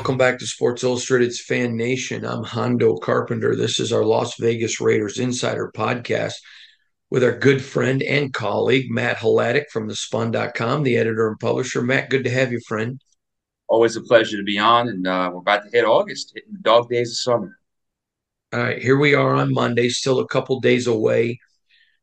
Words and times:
Welcome 0.00 0.16
back 0.16 0.38
to 0.38 0.46
Sports 0.46 0.82
Illustrated's 0.82 1.40
Fan 1.40 1.76
Nation. 1.76 2.24
I'm 2.24 2.42
Hondo 2.42 2.96
Carpenter. 2.96 3.54
This 3.54 3.78
is 3.78 3.92
our 3.92 4.04
Las 4.04 4.34
Vegas 4.40 4.80
Raiders 4.80 5.18
Insider 5.18 5.70
podcast 5.76 6.34
with 7.10 7.24
our 7.24 7.36
good 7.36 7.62
friend 7.62 8.02
and 8.02 8.32
colleague, 8.32 8.90
Matt 8.90 9.18
Hladik 9.18 9.68
from 9.70 9.88
the 9.88 9.96
spun.com, 9.96 10.82
the 10.84 10.96
editor 10.96 11.28
and 11.28 11.40
publisher. 11.40 11.82
Matt, 11.82 12.10
good 12.10 12.24
to 12.24 12.30
have 12.30 12.52
you, 12.52 12.60
friend. 12.66 13.00
Always 13.68 13.96
a 13.96 14.00
pleasure 14.00 14.36
to 14.36 14.44
be 14.44 14.58
on. 14.58 14.88
And 14.88 15.06
uh, 15.06 15.30
we're 15.32 15.40
about 15.40 15.64
to 15.64 15.70
hit 15.70 15.84
August, 15.84 16.32
hitting 16.34 16.52
the 16.52 16.60
dog 16.60 16.88
days 16.88 17.10
of 17.10 17.16
summer. 17.16 17.58
All 18.52 18.60
right, 18.60 18.82
here 18.82 18.98
we 18.98 19.14
are 19.14 19.34
on 19.34 19.52
Monday, 19.52 19.88
still 19.88 20.20
a 20.20 20.26
couple 20.26 20.60
days 20.60 20.86
away 20.86 21.38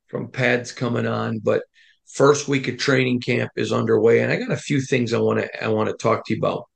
from 0.08 0.30
pads 0.30 0.72
coming 0.72 1.06
on, 1.06 1.40
but 1.40 1.64
first 2.06 2.48
week 2.48 2.70
of 2.70 2.78
training 2.78 3.20
camp 3.20 3.52
is 3.58 3.74
underway, 3.74 4.22
and 4.22 4.32
I 4.32 4.38
got 4.38 4.52
a 4.52 4.58
few 4.58 4.80
things 4.80 5.14
I 5.14 5.20
want 5.20 5.40
to 5.40 5.64
I 5.64 5.68
want 5.68 5.90
to 5.90 5.96
talk 5.96 6.26
to 6.26 6.34
you 6.34 6.40
about. 6.40 6.70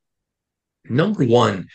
Number 0.89 1.23
one, 1.23 1.67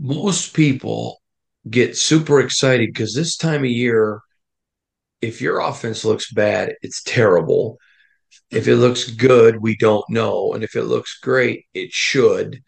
most 0.00 0.54
people 0.54 1.20
get 1.68 1.96
super 1.96 2.40
excited 2.40 2.88
because 2.88 3.14
this 3.14 3.36
time 3.36 3.60
of 3.60 3.70
year 3.70 4.20
if 5.20 5.40
your 5.40 5.60
offense 5.60 6.04
looks 6.04 6.32
bad, 6.32 6.74
it's 6.82 7.02
terrible. 7.02 7.78
If 8.50 8.68
it 8.68 8.76
looks 8.76 9.10
good, 9.10 9.60
we 9.60 9.76
don't 9.76 10.08
know. 10.08 10.52
And 10.52 10.64
if 10.64 10.76
it 10.76 10.84
looks 10.84 11.18
great, 11.18 11.66
it 11.74 11.92
should 11.92 12.62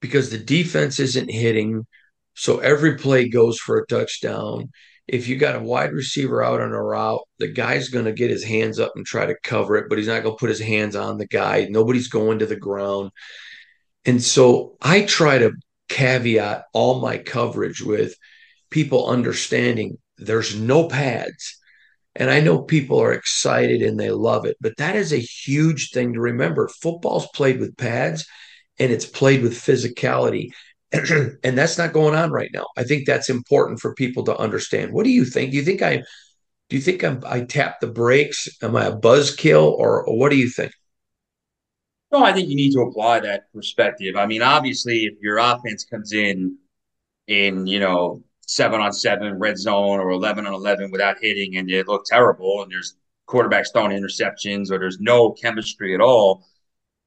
because 0.00 0.30
the 0.30 0.38
defense 0.38 0.98
isn't 0.98 1.30
hitting. 1.30 1.86
So 2.34 2.58
every 2.58 2.96
play 2.96 3.28
goes 3.28 3.58
for 3.58 3.78
a 3.78 3.86
touchdown. 3.86 4.70
If 5.08 5.28
you 5.28 5.36
got 5.36 5.56
a 5.56 5.62
wide 5.62 5.92
receiver 5.92 6.42
out 6.42 6.60
on 6.60 6.72
a 6.72 6.82
route, 6.82 7.22
the 7.38 7.48
guy's 7.48 7.88
going 7.88 8.04
to 8.04 8.12
get 8.12 8.30
his 8.30 8.44
hands 8.44 8.78
up 8.78 8.92
and 8.94 9.04
try 9.04 9.26
to 9.26 9.36
cover 9.42 9.76
it, 9.76 9.86
but 9.88 9.98
he's 9.98 10.06
not 10.06 10.22
going 10.22 10.34
to 10.34 10.40
put 10.40 10.48
his 10.48 10.60
hands 10.60 10.96
on 10.96 11.18
the 11.18 11.26
guy. 11.26 11.66
Nobody's 11.68 12.08
going 12.08 12.38
to 12.38 12.46
the 12.46 12.56
ground. 12.56 13.10
And 14.04 14.22
so 14.22 14.76
I 14.80 15.02
try 15.02 15.38
to 15.38 15.52
caveat 15.88 16.64
all 16.72 17.00
my 17.00 17.18
coverage 17.18 17.82
with 17.82 18.14
people 18.70 19.08
understanding 19.08 19.98
there's 20.16 20.58
no 20.58 20.88
pads 20.88 21.58
and 22.14 22.30
I 22.30 22.40
know 22.40 22.62
people 22.62 23.00
are 23.00 23.12
excited 23.12 23.82
and 23.82 23.98
they 23.98 24.10
love 24.10 24.44
it, 24.44 24.56
but 24.60 24.76
that 24.76 24.96
is 24.96 25.12
a 25.12 25.18
huge 25.18 25.90
thing 25.90 26.12
to 26.12 26.20
remember. 26.20 26.68
Football's 26.68 27.28
played 27.34 27.58
with 27.58 27.76
pads 27.76 28.26
and 28.78 28.92
it's 28.92 29.06
played 29.06 29.42
with 29.42 29.54
physicality. 29.54 30.50
and 30.92 31.56
that's 31.56 31.78
not 31.78 31.94
going 31.94 32.14
on 32.14 32.30
right 32.30 32.50
now. 32.52 32.66
I 32.76 32.84
think 32.84 33.06
that's 33.06 33.30
important 33.30 33.80
for 33.80 33.94
people 33.94 34.24
to 34.24 34.36
understand. 34.36 34.92
What 34.92 35.04
do 35.04 35.10
you 35.10 35.24
think? 35.24 35.52
Do 35.52 35.56
you 35.56 35.64
think 35.64 35.80
I 35.80 36.02
do 36.68 36.76
you 36.76 36.82
think 36.82 37.04
I'm, 37.04 37.22
I 37.26 37.42
tap 37.42 37.80
the 37.80 37.86
brakes? 37.86 38.48
Am 38.62 38.76
I 38.76 38.86
a 38.86 38.96
buzzkill 38.96 39.72
or, 39.72 40.04
or 40.06 40.18
what 40.18 40.30
do 40.30 40.36
you 40.36 40.48
think? 40.48 40.72
No, 42.10 42.22
I 42.22 42.32
think 42.32 42.48
you 42.48 42.56
need 42.56 42.72
to 42.72 42.80
apply 42.80 43.20
that 43.20 43.52
perspective. 43.54 44.16
I 44.16 44.26
mean, 44.26 44.42
obviously, 44.42 45.04
if 45.04 45.14
your 45.20 45.38
offense 45.38 45.84
comes 45.84 46.12
in 46.12 46.58
in, 47.26 47.66
you 47.66 47.80
know, 47.80 48.22
seven 48.46 48.80
on 48.80 48.92
seven 48.92 49.38
red 49.38 49.58
zone 49.58 50.00
or 50.00 50.10
11 50.10 50.46
on 50.46 50.52
11 50.52 50.90
without 50.90 51.16
hitting 51.20 51.56
and 51.56 51.70
it 51.70 51.88
look 51.88 52.04
terrible 52.04 52.62
and 52.62 52.70
there's 52.70 52.96
quarterbacks 53.26 53.72
throwing 53.72 53.92
interceptions 53.92 54.70
or 54.70 54.78
there's 54.78 55.00
no 55.00 55.30
chemistry 55.30 55.94
at 55.94 56.00
all, 56.00 56.44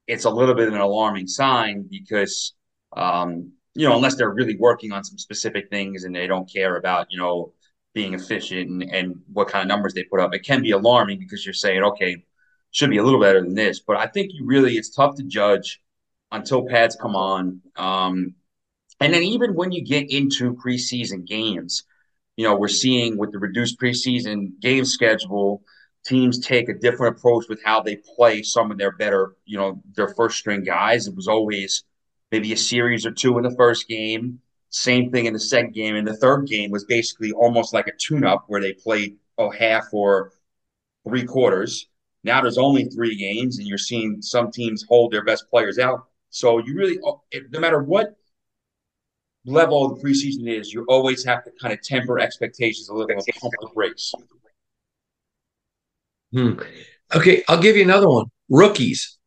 it's 0.07 0.25
a 0.25 0.29
little 0.29 0.56
bit 0.56 0.68
of 0.68 0.73
an 0.73 0.79
alarming 0.79 1.28
sign 1.28 1.85
because, 1.90 2.53
um, 2.96 3.51
you 3.73 3.88
know, 3.88 3.96
unless 3.96 4.16
they're 4.16 4.34
really 4.34 4.56
working 4.57 4.91
on 4.91 5.03
some 5.03 5.18
specific 5.18 5.69
things 5.69 6.03
and 6.03 6.16
they 6.16 6.28
don't 6.28 6.51
care 6.51 6.78
about, 6.78 7.07
you 7.09 7.19
know, 7.19 7.53
being 7.94 8.13
efficient 8.13 8.69
and, 8.69 8.84
and 8.84 9.16
what 9.31 9.47
kind 9.47 9.62
of 9.62 9.67
numbers 9.67 9.94
they 9.94 10.03
put 10.03 10.19
up, 10.19 10.34
it 10.34 10.40
can 10.40 10.62
be 10.62 10.72
alarming 10.72 11.19
because 11.19 11.46
you're 11.46 11.53
saying, 11.53 11.84
okay, 11.84 12.23
should 12.72 12.90
be 12.90 12.97
a 12.97 13.03
little 13.03 13.22
better 13.22 13.41
than 13.41 13.55
this. 13.55 13.79
But 13.79 13.97
I 13.97 14.08
think 14.08 14.31
you 14.34 14.46
really, 14.46 14.73
it's 14.78 14.90
tough 14.90 15.16
to 15.16 15.23
judge 15.23 15.81
until 16.31 16.66
pads 16.67 16.96
come 16.96 17.16
on. 17.16 17.61
Um, 17.76 18.35
and 18.99 19.13
then 19.13 19.23
even 19.23 19.55
when 19.55 19.71
you 19.71 19.83
get 19.83 20.09
into 20.09 20.53
preseason 20.53 21.25
games, 21.25 21.83
you 22.37 22.45
know, 22.45 22.55
we're 22.55 22.67
seeing 22.67 23.17
with 23.17 23.31
the 23.31 23.39
reduced 23.39 23.79
preseason 23.79 24.59
game 24.61 24.85
schedule, 24.85 25.63
teams 26.05 26.39
take 26.39 26.69
a 26.69 26.73
different 26.73 27.17
approach 27.17 27.45
with 27.49 27.61
how 27.63 27.81
they 27.81 27.97
play 28.15 28.41
some 28.43 28.71
of 28.71 28.77
their 28.77 28.91
better, 28.91 29.35
you 29.45 29.57
know, 29.57 29.81
their 29.95 30.09
first 30.09 30.37
string 30.37 30.63
guys. 30.63 31.07
It 31.07 31.15
was 31.15 31.27
always 31.27 31.83
maybe 32.31 32.53
a 32.53 32.57
series 32.57 33.05
or 33.05 33.11
two 33.11 33.37
in 33.37 33.43
the 33.43 33.55
first 33.55 33.87
game, 33.87 34.39
same 34.69 35.11
thing 35.11 35.25
in 35.25 35.33
the 35.33 35.39
second 35.39 35.73
game. 35.73 35.95
And 35.95 36.07
the 36.07 36.17
third 36.17 36.47
game 36.47 36.71
was 36.71 36.85
basically 36.85 37.31
almost 37.31 37.73
like 37.73 37.87
a 37.87 37.93
tune 37.97 38.25
up 38.25 38.45
where 38.47 38.61
they 38.61 38.73
played 38.73 39.17
a 39.37 39.49
half 39.55 39.85
or 39.93 40.31
three 41.07 41.25
quarters. 41.25 41.87
Now 42.23 42.41
there's 42.41 42.57
only 42.57 42.85
three 42.85 43.15
games, 43.15 43.59
and 43.59 43.67
you're 43.67 43.77
seeing 43.77 44.21
some 44.21 44.51
teams 44.51 44.83
hold 44.87 45.11
their 45.11 45.23
best 45.23 45.49
players 45.49 45.77
out. 45.77 46.05
So 46.29 46.57
you 46.57 46.75
really, 46.75 46.97
uh, 47.05 47.39
no 47.51 47.59
matter 47.59 47.81
what 47.83 48.15
level 49.45 49.85
of 49.85 49.99
the 49.99 50.07
preseason 50.07 50.47
is, 50.47 50.73
you 50.73 50.85
always 50.87 51.23
have 51.25 51.43
to 51.43 51.51
kind 51.61 51.73
of 51.73 51.81
temper 51.81 52.19
expectations 52.19 52.89
a 52.89 52.93
little 52.93 53.07
bit, 53.07 53.73
brakes. 53.73 54.13
Hmm. 56.31 56.59
Okay, 57.15 57.43
I'll 57.47 57.61
give 57.61 57.77
you 57.77 57.83
another 57.83 58.09
one. 58.09 58.25
Rookies. 58.49 59.17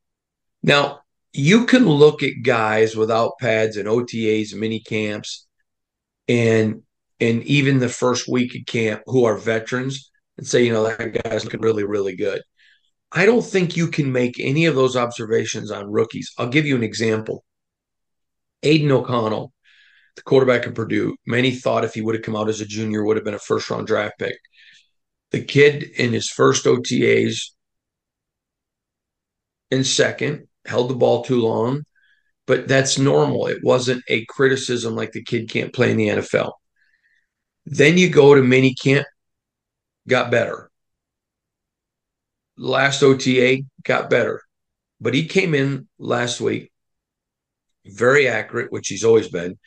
Now, 0.63 1.01
you 1.33 1.67
can 1.67 1.87
look 1.87 2.23
at 2.23 2.43
guys 2.43 2.97
without 2.97 3.39
pads 3.41 3.77
and 3.77 3.89
OTAs, 3.89 4.55
mini 4.55 4.81
camps, 4.81 5.47
and 6.27 6.83
and 7.21 7.43
even 7.45 7.79
the 7.79 7.89
first 7.89 8.29
week 8.29 8.55
of 8.55 8.67
camp 8.67 9.03
who 9.07 9.25
are 9.25 9.37
veterans 9.37 10.11
and 10.37 10.47
say, 10.47 10.65
you 10.65 10.73
know, 10.73 10.85
that 10.85 11.25
guy's 11.25 11.45
looking 11.45 11.61
really, 11.61 11.85
really 11.85 12.15
good. 12.15 12.43
I 13.11 13.27
don't 13.27 13.45
think 13.45 13.77
you 13.77 13.89
can 13.89 14.13
make 14.13 14.39
any 14.39 14.67
of 14.67 14.75
those 14.75 14.97
observations 14.97 15.71
on 15.71 15.91
rookies. 15.91 16.33
I'll 16.39 16.49
give 16.49 16.67
you 16.67 16.77
an 16.77 16.83
example. 16.83 17.45
Aidan 18.63 18.93
O'Connell, 18.93 19.53
the 20.19 20.23
quarterback 20.23 20.67
of 20.67 20.75
Purdue, 20.75 21.17
many 21.27 21.51
thought 21.51 21.85
if 21.85 21.95
he 21.95 22.01
would 22.01 22.15
have 22.15 22.25
come 22.25 22.37
out 22.37 22.49
as 22.49 22.61
a 22.61 22.67
junior, 22.67 23.05
would 23.05 23.17
have 23.17 23.25
been 23.25 23.35
a 23.35 23.39
first 23.39 23.71
round 23.71 23.87
draft 23.87 24.19
pick. 24.19 24.39
The 25.31 25.43
kid 25.43 25.83
in 25.83 26.13
his 26.13 26.29
first 26.29 26.65
OTAs 26.67 27.51
in 29.71 29.85
second 29.85 30.49
held 30.67 30.91
the 30.91 30.95
ball 30.95 31.23
too 31.23 31.41
long, 31.41 31.85
but 32.47 32.69
that's 32.69 32.99
normal. 32.99 33.47
It 33.47 33.59
wasn't 33.63 34.03
a 34.09 34.25
criticism 34.27 34.95
like 34.95 35.13
the 35.13 35.23
kid 35.23 35.51
can't 35.51 35.73
play 35.73 35.91
in 35.91 35.97
the 35.97 36.09
NFL. 36.09 36.53
Then 37.67 37.99
you 37.99 38.09
go 38.09 38.35
to 38.35 38.43
mini 38.43 38.75
camp, 38.75 39.07
got 40.07 40.31
better. 40.31 40.71
Last 42.57 43.03
OTA 43.03 43.63
got 43.85 44.11
better, 44.11 44.43
but 45.01 45.15
he 45.15 45.27
came 45.27 45.55
in 45.55 45.89
last 45.99 46.41
week 46.41 46.73
very 47.89 48.29
accurate, 48.29 48.73
which 48.73 48.89
he's 48.89 49.05
always 49.05 49.29
been, 49.29 49.59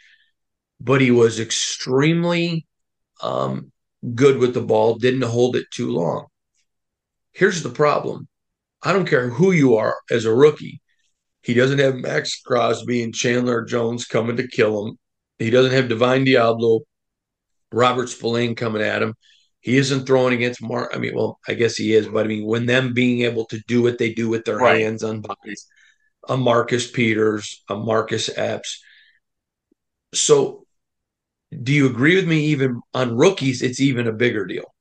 but 0.84 1.00
he 1.00 1.12
was 1.12 1.40
extremely 1.40 2.66
um, 3.22 3.72
good 4.16 4.38
with 4.38 4.54
the 4.54 4.62
ball, 4.62 4.96
didn't 4.96 5.22
hold 5.22 5.56
it 5.56 5.68
too 5.72 5.92
long. 5.92 6.26
Here's 7.34 7.62
the 7.62 7.70
problem 7.70 8.28
I 8.82 8.92
don't 8.94 9.08
care 9.08 9.30
who 9.30 9.52
you 9.52 9.76
are 9.76 9.96
as 10.10 10.26
a 10.26 10.34
rookie. 10.34 10.82
He 11.44 11.54
doesn't 11.54 11.80
have 11.80 11.96
Maxx 11.96 12.42
Crosby 12.42 13.04
and 13.04 13.14
Chandler 13.14 13.64
Jones 13.64 14.06
coming 14.06 14.38
to 14.38 14.48
kill 14.48 14.88
him. 14.88 14.98
He 15.38 15.50
doesn't 15.50 15.72
have 15.72 15.88
Divine 15.88 16.26
Deablo, 16.26 16.82
Robert 17.72 18.10
Spillane 18.10 18.56
coming 18.56 18.82
at 18.82 19.02
him. 19.02 19.14
He 19.60 19.78
isn't 19.78 20.06
throwing 20.06 20.34
against 20.34 20.62
Mark. 20.64 20.92
I 20.96 20.98
mean, 20.98 21.16
well, 21.16 21.40
I 21.48 21.54
guess 21.54 21.76
he 21.76 21.94
is, 21.94 22.08
but 22.08 22.26
I 22.26 22.28
mean, 22.28 22.46
when 22.46 22.66
them 22.66 22.94
being 22.94 23.22
able 23.22 23.46
to 23.46 23.60
do 23.68 23.84
what 23.84 24.00
they 24.00 24.14
do 24.14 24.30
with 24.30 24.46
their 24.46 24.58
right. 24.58 24.82
hands 24.82 25.04
on 25.04 25.22
bodies, 25.22 25.68
a 26.28 26.38
Marcus 26.38 26.90
Peters, 26.90 27.64
a 27.70 27.76
Marcus 27.76 28.30
Epps. 28.36 28.84
So, 30.14 30.61
do 31.64 31.74
you 31.74 31.88
agree 31.88 32.16
with 32.16 32.28
me? 32.28 32.40
Even 32.46 32.82
on 32.94 33.18
rookies, 33.18 33.62
it's 33.62 33.80
even 33.80 34.08
a 34.08 34.12
bigger 34.12 34.46
deal. 34.46 34.74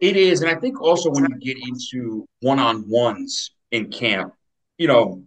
It 0.00 0.16
is, 0.16 0.40
and 0.40 0.50
I 0.50 0.56
think 0.56 0.80
also 0.80 1.10
when 1.10 1.26
you 1.30 1.38
get 1.38 1.58
into 1.58 2.26
one-on-ones 2.40 3.52
in 3.70 3.90
camp, 3.90 4.34
you 4.76 4.88
know, 4.88 5.22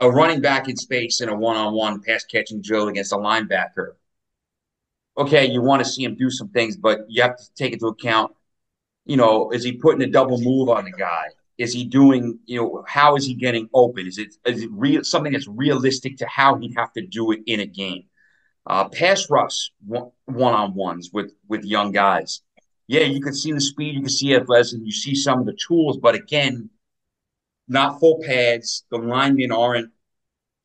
a 0.00 0.10
running 0.10 0.40
back 0.40 0.68
in 0.68 0.76
space 0.76 1.20
in 1.20 1.28
a 1.28 1.36
one-on-one 1.36 2.02
pass 2.02 2.24
catching 2.24 2.62
drill 2.62 2.88
against 2.88 3.12
a 3.12 3.16
linebacker. 3.16 3.94
Okay, 5.16 5.46
you 5.46 5.62
want 5.62 5.84
to 5.84 5.88
see 5.88 6.04
him 6.04 6.16
do 6.16 6.30
some 6.30 6.48
things, 6.48 6.76
but 6.76 7.00
you 7.08 7.22
have 7.22 7.36
to 7.36 7.54
take 7.54 7.72
into 7.72 7.86
account, 7.86 8.32
you 9.04 9.16
know, 9.16 9.50
is 9.50 9.64
he 9.64 9.72
putting 9.72 10.02
a 10.02 10.10
double 10.10 10.40
move 10.40 10.68
on 10.68 10.84
the 10.84 10.92
guy? 10.92 11.26
Is 11.56 11.72
he 11.72 11.84
doing, 11.84 12.38
you 12.46 12.60
know, 12.60 12.84
how 12.86 13.14
is 13.16 13.24
he 13.24 13.34
getting 13.34 13.68
open? 13.72 14.06
Is 14.06 14.18
it 14.18 14.34
is 14.44 14.64
it 14.64 14.70
real 14.72 15.04
something 15.04 15.32
that's 15.32 15.46
realistic 15.46 16.16
to 16.18 16.26
how 16.26 16.56
he'd 16.56 16.74
have 16.76 16.92
to 16.94 17.06
do 17.06 17.30
it 17.30 17.40
in 17.46 17.60
a 17.60 17.66
game? 17.66 18.04
Uh, 18.66 18.88
pass 18.88 19.28
rush 19.28 19.70
one 19.86 20.10
on 20.26 20.74
ones 20.74 21.10
with 21.12 21.34
with 21.48 21.64
young 21.64 21.92
guys. 21.92 22.40
Yeah, 22.86 23.02
you 23.02 23.20
can 23.20 23.34
see 23.34 23.52
the 23.52 23.60
speed, 23.60 23.94
you 23.94 24.00
can 24.00 24.10
see 24.10 24.34
athleticism, 24.34 24.84
you 24.84 24.92
see 24.92 25.14
some 25.14 25.40
of 25.40 25.46
the 25.46 25.56
tools, 25.68 25.98
but 25.98 26.14
again, 26.14 26.68
not 27.68 27.98
full 27.98 28.20
pads. 28.22 28.84
The 28.90 28.98
linemen 28.98 29.52
aren't, 29.52 29.90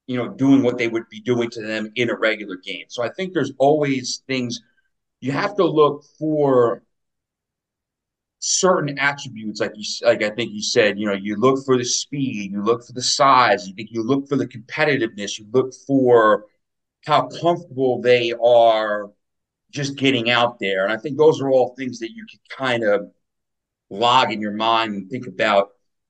you 0.07 0.17
know, 0.17 0.27
doing 0.27 0.63
what 0.63 0.77
they 0.77 0.87
would 0.89 1.07
be 1.09 1.21
doing 1.21 1.49
to 1.51 1.61
them 1.61 1.91
in 1.95 2.09
a 2.09 2.15
regular 2.15 2.57
game. 2.57 2.85
So 2.89 3.03
I 3.03 3.09
think 3.09 3.33
there's 3.33 3.53
always 3.57 4.21
things 4.27 4.61
you 5.21 5.31
have 5.31 5.55
to 5.55 5.65
look 5.65 6.03
for 6.17 6.83
certain 8.39 8.97
attributes, 8.99 9.59
like 9.59 9.73
you, 9.75 9.85
like 10.05 10.23
I 10.23 10.29
think 10.29 10.51
you 10.51 10.61
said, 10.61 10.97
you 10.97 11.05
know, 11.05 11.13
you 11.13 11.35
look 11.35 11.65
for 11.65 11.77
the 11.77 11.83
speed, 11.85 12.51
you 12.51 12.63
look 12.63 12.85
for 12.85 12.93
the 12.93 13.03
size, 13.03 13.67
you 13.67 13.73
think 13.75 13.89
you 13.91 14.03
look 14.03 14.27
for 14.27 14.37
the 14.37 14.47
competitiveness, 14.47 15.37
you 15.37 15.45
look 15.51 15.73
for 15.85 16.45
how 17.05 17.27
comfortable 17.27 18.01
they 18.01 18.33
are 18.33 19.09
just 19.71 19.95
getting 19.97 20.29
out 20.29 20.59
there, 20.59 20.83
and 20.83 20.91
I 20.91 20.97
think 20.97 21.17
those 21.17 21.41
are 21.41 21.49
all 21.49 21.75
things 21.77 21.99
that 21.99 22.11
you 22.11 22.25
can 22.29 22.39
kind 22.49 22.83
of 22.83 23.11
log 23.89 24.31
in 24.31 24.41
your 24.41 24.53
mind 24.53 24.93
and 24.93 25.09
think 25.09 25.27
about 25.27 25.69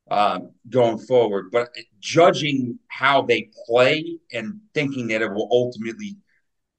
um, 0.10 0.52
going 0.70 0.98
forward. 0.98 1.52
But 1.52 1.70
judging 2.00 2.80
how 2.88 3.22
they 3.22 3.50
play 3.66 4.18
and 4.34 4.60
thinking 4.74 5.08
that 5.08 5.22
it 5.22 5.32
will 5.32 5.48
ultimately 5.52 6.18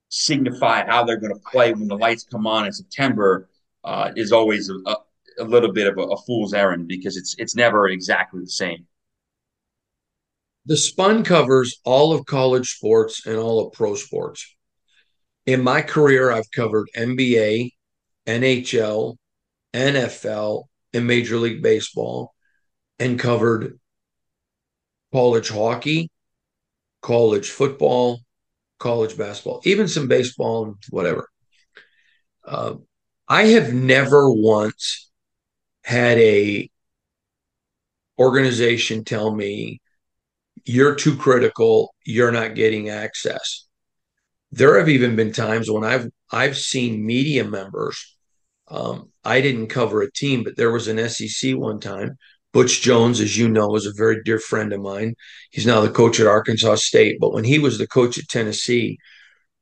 signify 0.09 0.85
how 0.85 1.05
they're 1.05 1.21
going 1.21 1.35
to 1.35 1.51
play 1.51 1.73
when 1.73 1.89
the 1.89 1.97
lights 1.97 2.25
come 2.25 2.47
on 2.47 2.67
in 2.67 2.73
September 2.73 3.49
uh, 3.85 4.11
is 4.17 4.33
always 4.33 4.69
a, 4.69 4.97
a 5.39 5.45
little 5.45 5.73
bit 5.73 5.87
of 5.87 5.99
a, 5.99 6.03
a 6.03 6.17
fool's 6.23 6.53
errand 6.53 6.89
because 6.89 7.17
it's 7.17 7.35
it's 7.39 7.55
never 7.55 7.89
exactly 7.89 8.41
the 8.41 8.51
same. 8.51 8.87
The 10.71 10.77
spun 10.77 11.25
covers 11.25 11.81
all 11.85 12.13
of 12.13 12.27
college 12.27 12.77
sports 12.77 13.27
and 13.27 13.37
all 13.37 13.59
of 13.59 13.73
pro 13.73 13.97
sports. 13.97 14.55
In 15.45 15.65
my 15.65 15.83
career, 15.83 16.31
I've 16.31 16.49
covered 16.53 16.87
NBA, 16.97 17.73
NHL, 18.25 19.17
NFL, 19.75 20.69
and 20.93 21.09
Major 21.09 21.39
League 21.39 21.61
Baseball, 21.61 22.33
and 23.01 23.19
covered 23.19 23.81
college 25.13 25.49
hockey, 25.49 26.09
college 27.03 27.51
football, 27.51 28.21
college 28.79 29.19
basketball, 29.19 29.63
even 29.65 29.89
some 29.89 30.07
baseball 30.07 30.67
and 30.67 30.77
whatever. 30.91 31.29
Uh, 32.45 32.75
I 33.27 33.47
have 33.47 33.75
never 33.75 34.31
once 34.31 35.11
had 35.83 36.17
a 36.19 36.71
organization 38.21 39.03
tell 39.03 39.35
me 39.35 39.81
you're 40.65 40.95
too 40.95 41.17
critical 41.17 41.95
you're 42.05 42.33
not 42.33 42.55
getting 42.55 42.89
access. 42.89 43.67
There 44.53 44.79
have 44.79 44.89
even 44.89 45.15
been 45.17 45.33
times 45.33 45.71
when 45.71 45.85
i've 45.85 46.09
i've 46.33 46.57
seen 46.57 47.07
media 47.07 47.45
members 47.45 48.17
um, 48.69 49.11
i 49.25 49.41
didn't 49.41 49.69
cover 49.69 50.03
a 50.03 50.13
team 50.13 50.43
but 50.45 50.57
there 50.57 50.73
was 50.73 50.89
an 50.89 51.09
sec 51.09 51.53
one 51.55 51.81
time. 51.81 52.17
Butch 52.53 52.81
jones 52.83 53.21
as 53.21 53.39
you 53.39 53.49
know 53.49 53.77
is 53.77 53.87
a 53.87 53.93
very 53.93 54.23
dear 54.25 54.41
friend 54.41 54.73
of 54.73 54.81
mine. 54.81 55.15
He's 55.53 55.67
now 55.67 55.81
the 55.81 55.91
coach 55.91 56.19
at 56.19 56.27
arkansas 56.27 56.77
state. 56.77 57.19
But 57.21 57.33
when 57.33 57.45
he 57.45 57.61
was 57.61 57.79
the 57.79 57.87
coach 57.87 58.19
at 58.19 58.29
tennessee 58.29 58.99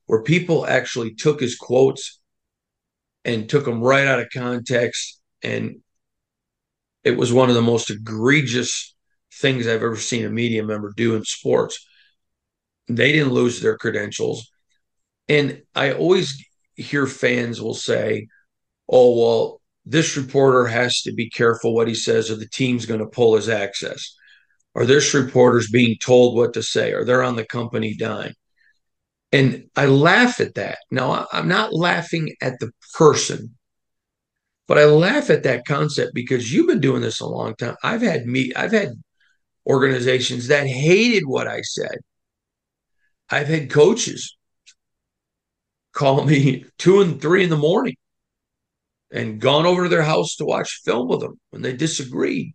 where 0.06 0.22
people 0.22 0.66
actually 0.66 1.14
took 1.14 1.38
his 1.38 1.54
quotes 1.54 2.18
and 3.26 3.48
took 3.48 3.66
them 3.66 3.82
right 3.82 4.06
out 4.06 4.20
of 4.20 4.28
context 4.32 5.20
and 5.42 5.82
it 7.04 7.16
was 7.16 7.32
one 7.32 7.50
of 7.50 7.54
the 7.54 7.62
most 7.62 7.90
egregious 7.90 8.94
things 9.40 9.66
I've 9.66 9.82
ever 9.82 9.96
seen 9.96 10.24
a 10.24 10.30
media 10.30 10.62
member 10.62 10.92
do 10.96 11.14
in 11.14 11.24
sports. 11.24 11.86
They 12.88 13.12
didn't 13.12 13.32
lose 13.32 13.60
their 13.60 13.76
credentials. 13.76 14.50
And 15.28 15.62
I 15.74 15.92
always 15.92 16.42
hear 16.76 17.06
fans 17.06 17.60
will 17.60 17.74
say, 17.74 18.28
oh, 18.88 19.18
well, 19.18 19.60
this 19.84 20.16
reporter 20.16 20.66
has 20.66 21.02
to 21.02 21.12
be 21.12 21.30
careful 21.30 21.74
what 21.74 21.88
he 21.88 21.94
says, 21.94 22.30
or 22.30 22.36
the 22.36 22.48
team's 22.48 22.86
going 22.86 23.00
to 23.00 23.06
pull 23.06 23.36
his 23.36 23.48
access. 23.48 24.14
Or 24.74 24.86
this 24.86 25.14
reporter's 25.14 25.70
being 25.70 25.96
told 26.00 26.36
what 26.36 26.54
to 26.54 26.62
say, 26.62 26.92
or 26.92 27.04
they're 27.04 27.22
on 27.22 27.36
the 27.36 27.44
company 27.46 27.94
dime. 27.94 28.34
And 29.32 29.68
I 29.76 29.86
laugh 29.86 30.40
at 30.40 30.54
that. 30.54 30.78
Now, 30.90 31.26
I'm 31.32 31.48
not 31.48 31.74
laughing 31.74 32.34
at 32.40 32.58
the 32.60 32.70
person. 32.94 33.54
But 34.66 34.78
I 34.78 34.84
laugh 34.84 35.30
at 35.30 35.44
that 35.44 35.64
concept 35.64 36.12
because 36.14 36.52
you've 36.52 36.66
been 36.66 36.80
doing 36.80 37.00
this 37.00 37.20
a 37.20 37.26
long 37.26 37.54
time. 37.56 37.76
I've 37.82 38.02
had 38.02 38.26
me, 38.26 38.52
I've 38.54 38.72
had 38.72 38.92
organizations 39.68 40.48
that 40.48 40.66
hated 40.66 41.24
what 41.26 41.46
I 41.46 41.60
said. 41.62 41.98
I've 43.30 43.48
had 43.48 43.70
coaches 43.70 44.36
call 45.92 46.24
me 46.24 46.64
two 46.78 47.00
and 47.00 47.20
three 47.20 47.44
in 47.44 47.50
the 47.50 47.56
morning 47.56 47.96
and 49.10 49.40
gone 49.40 49.66
over 49.66 49.84
to 49.84 49.88
their 49.88 50.02
house 50.02 50.36
to 50.36 50.44
watch 50.44 50.80
film 50.84 51.08
with 51.08 51.20
them 51.20 51.38
when 51.50 51.62
they 51.62 51.74
disagreed. 51.74 52.54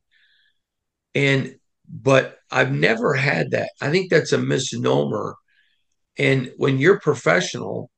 And 1.16 1.56
but 1.88 2.40
I've 2.50 2.72
never 2.72 3.14
had 3.14 3.52
that. 3.52 3.72
I 3.82 3.92
think 3.92 4.10
that's 4.10 4.32
a 4.32 4.38
misnomer. 4.38 5.36
And 6.18 6.52
when 6.58 6.78
you're 6.78 7.00
professional, 7.00 7.90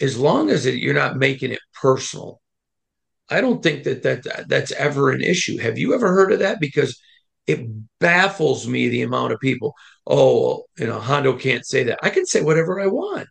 as 0.00 0.18
long 0.18 0.50
as 0.50 0.66
it, 0.66 0.74
you're 0.74 0.94
not 0.94 1.16
making 1.16 1.52
it 1.52 1.60
personal, 1.80 2.40
I 3.30 3.40
don't 3.40 3.62
think 3.62 3.84
that, 3.84 4.02
that 4.02 4.48
that's 4.48 4.72
ever 4.72 5.10
an 5.10 5.22
issue. 5.22 5.58
Have 5.58 5.78
you 5.78 5.94
ever 5.94 6.08
heard 6.08 6.32
of 6.32 6.40
that? 6.40 6.60
Because 6.60 7.00
it 7.46 7.68
baffles 8.00 8.66
me 8.66 8.88
the 8.88 9.02
amount 9.02 9.32
of 9.32 9.40
people. 9.40 9.74
Oh, 10.06 10.64
you 10.78 10.86
know, 10.86 11.00
Hondo 11.00 11.36
can't 11.36 11.64
say 11.66 11.84
that. 11.84 11.98
I 12.02 12.10
can 12.10 12.26
say 12.26 12.42
whatever 12.42 12.80
I 12.80 12.86
want. 12.86 13.28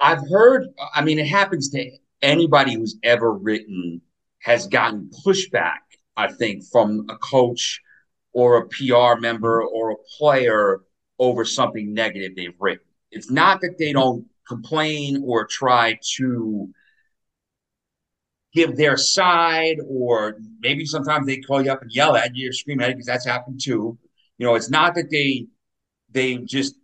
I've 0.00 0.28
heard. 0.28 0.68
I 0.94 1.02
mean, 1.02 1.18
it 1.18 1.26
happens 1.26 1.70
to 1.70 1.90
anybody 2.22 2.74
who's 2.74 2.96
ever 3.02 3.32
written 3.32 4.00
has 4.40 4.66
gotten 4.66 5.10
pushback, 5.24 5.78
I 6.16 6.32
think, 6.32 6.64
from 6.70 7.06
a 7.08 7.16
coach 7.16 7.80
or 8.32 8.58
a 8.58 8.68
PR 8.68 9.18
member 9.20 9.62
or 9.62 9.92
a 9.92 9.96
player 10.18 10.80
over 11.18 11.44
something 11.44 11.94
negative 11.94 12.36
they've 12.36 12.54
written. 12.60 12.84
It's 13.10 13.30
not 13.30 13.60
that 13.62 13.76
they 13.78 13.92
don't 13.92 14.26
complain 14.46 15.22
or 15.24 15.46
try 15.46 15.98
to 16.16 16.68
give 18.56 18.74
their 18.74 18.96
side, 18.96 19.76
or 19.86 20.38
maybe 20.60 20.86
sometimes 20.86 21.26
they 21.26 21.36
call 21.36 21.62
you 21.62 21.70
up 21.70 21.82
and 21.82 21.92
yell 21.92 22.16
at 22.16 22.34
you 22.34 22.48
or 22.48 22.52
scream 22.52 22.80
at 22.80 22.88
you 22.88 22.94
because 22.94 23.06
that's 23.06 23.26
happened 23.26 23.60
too. 23.62 23.98
You 24.38 24.46
know, 24.46 24.54
it's 24.54 24.70
not 24.70 24.94
that 24.94 25.10
they 25.10 25.46
they 26.10 26.38
just 26.38 26.74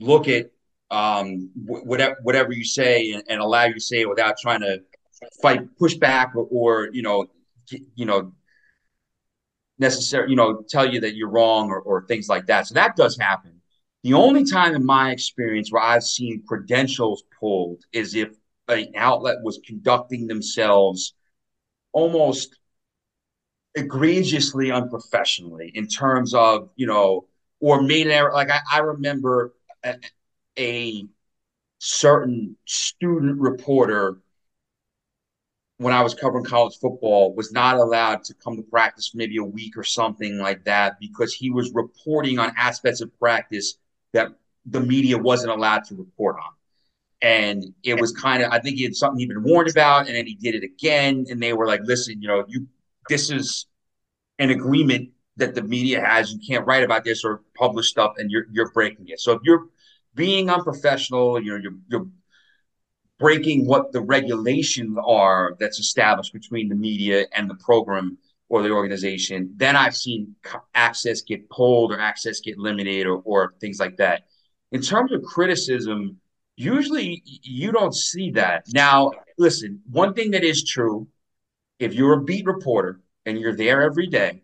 look 0.00 0.26
at 0.26 0.50
um, 0.90 1.50
whatever 1.64 2.16
whatever 2.22 2.52
you 2.52 2.64
say 2.64 3.12
and, 3.12 3.22
and, 3.28 3.40
allow 3.40 3.64
you 3.64 3.74
to 3.74 3.80
say 3.80 4.00
it 4.00 4.08
without 4.08 4.36
trying 4.38 4.60
to 4.60 4.82
fight, 5.40 5.60
push 5.78 5.94
back, 5.94 6.34
or, 6.34 6.46
or 6.50 6.88
you 6.92 7.02
know, 7.02 7.26
you 7.94 8.04
know, 8.04 8.32
necessary, 9.78 10.30
you 10.30 10.36
know, 10.36 10.64
tell 10.68 10.92
you 10.92 11.00
that 11.00 11.14
you're 11.14 11.30
wrong 11.30 11.70
or, 11.70 11.80
or 11.80 12.06
things 12.06 12.28
like 12.28 12.46
that. 12.46 12.66
So 12.66 12.74
that 12.74 12.96
does 12.96 13.16
happen. 13.16 13.60
The 14.02 14.14
only 14.14 14.44
time 14.44 14.74
in 14.74 14.84
my 14.84 15.10
experience 15.10 15.72
where 15.72 15.82
I've 15.82 16.04
seen 16.04 16.42
credentials 16.46 17.24
pulled 17.40 17.82
is 17.92 18.14
if 18.14 18.30
an 18.68 18.92
outlet 18.96 19.38
was 19.42 19.60
conducting 19.64 20.26
themselves 20.26 21.14
almost 21.92 22.56
egregiously 23.74 24.70
unprofessionally 24.70 25.70
in 25.74 25.86
terms 25.86 26.34
of, 26.34 26.70
you 26.76 26.86
know, 26.86 27.26
or 27.60 27.82
made 27.82 28.06
error. 28.06 28.32
Like 28.32 28.50
I, 28.50 28.60
I 28.72 28.78
remember 28.78 29.54
a, 29.84 29.96
a 30.58 31.06
certain 31.78 32.56
student 32.64 33.40
reporter 33.40 34.18
when 35.78 35.92
I 35.92 36.02
was 36.02 36.14
covering 36.14 36.44
college 36.44 36.78
football 36.78 37.34
was 37.34 37.52
not 37.52 37.76
allowed 37.76 38.24
to 38.24 38.34
come 38.34 38.56
to 38.56 38.62
practice 38.62 39.12
maybe 39.14 39.36
a 39.36 39.44
week 39.44 39.76
or 39.76 39.84
something 39.84 40.38
like 40.38 40.64
that 40.64 40.98
because 41.00 41.34
he 41.34 41.50
was 41.50 41.72
reporting 41.74 42.38
on 42.38 42.52
aspects 42.56 43.02
of 43.02 43.16
practice 43.18 43.76
that 44.12 44.28
the 44.64 44.80
media 44.80 45.18
wasn't 45.18 45.52
allowed 45.52 45.84
to 45.84 45.94
report 45.94 46.36
on. 46.36 46.52
And 47.22 47.64
it 47.82 47.98
was 47.98 48.12
kind 48.12 48.42
of, 48.42 48.52
I 48.52 48.60
think 48.60 48.76
he 48.76 48.84
had 48.84 48.94
something 48.94 49.18
he'd 49.18 49.28
been 49.28 49.42
warned 49.42 49.70
about, 49.70 50.06
and 50.06 50.14
then 50.14 50.26
he 50.26 50.34
did 50.34 50.54
it 50.54 50.62
again. 50.62 51.26
And 51.30 51.42
they 51.42 51.52
were 51.54 51.66
like, 51.66 51.80
listen, 51.84 52.20
you 52.20 52.28
know, 52.28 52.44
you 52.46 52.66
this 53.08 53.30
is 53.30 53.66
an 54.38 54.50
agreement 54.50 55.10
that 55.36 55.54
the 55.54 55.62
media 55.62 56.04
has. 56.04 56.32
You 56.32 56.40
can't 56.46 56.66
write 56.66 56.82
about 56.82 57.04
this 57.04 57.24
or 57.24 57.42
publish 57.56 57.88
stuff, 57.88 58.14
and 58.18 58.30
you're 58.30 58.46
you're 58.52 58.70
breaking 58.70 59.08
it. 59.08 59.20
So 59.20 59.32
if 59.32 59.40
you're 59.44 59.66
being 60.14 60.50
unprofessional, 60.50 61.42
you 61.42 61.52
know, 61.52 61.62
you're 61.62 61.78
you're 61.88 62.08
breaking 63.18 63.66
what 63.66 63.92
the 63.92 64.00
regulations 64.00 64.98
are 65.04 65.56
that's 65.58 65.78
established 65.78 66.32
between 66.32 66.68
the 66.68 66.74
media 66.74 67.24
and 67.34 67.48
the 67.48 67.54
program 67.54 68.18
or 68.48 68.62
the 68.62 68.70
organization, 68.70 69.52
then 69.56 69.74
I've 69.74 69.96
seen 69.96 70.36
access 70.74 71.22
get 71.22 71.48
pulled 71.48 71.92
or 71.92 71.98
access 71.98 72.40
get 72.40 72.58
limited 72.58 73.06
or, 73.06 73.22
or 73.24 73.54
things 73.60 73.80
like 73.80 73.96
that. 73.96 74.26
In 74.70 74.82
terms 74.82 75.12
of 75.12 75.22
criticism, 75.22 76.20
usually 76.56 77.22
you 77.24 77.72
don't 77.72 77.94
see 77.94 78.32
that. 78.32 78.66
Now, 78.72 79.12
listen, 79.38 79.82
one 79.90 80.14
thing 80.14 80.32
that 80.32 80.44
is 80.44 80.64
true 80.64 81.08
if 81.78 81.94
you're 81.94 82.14
a 82.14 82.22
beat 82.22 82.46
reporter 82.46 83.00
and 83.24 83.38
you're 83.38 83.54
there 83.54 83.82
every 83.82 84.06
day, 84.06 84.42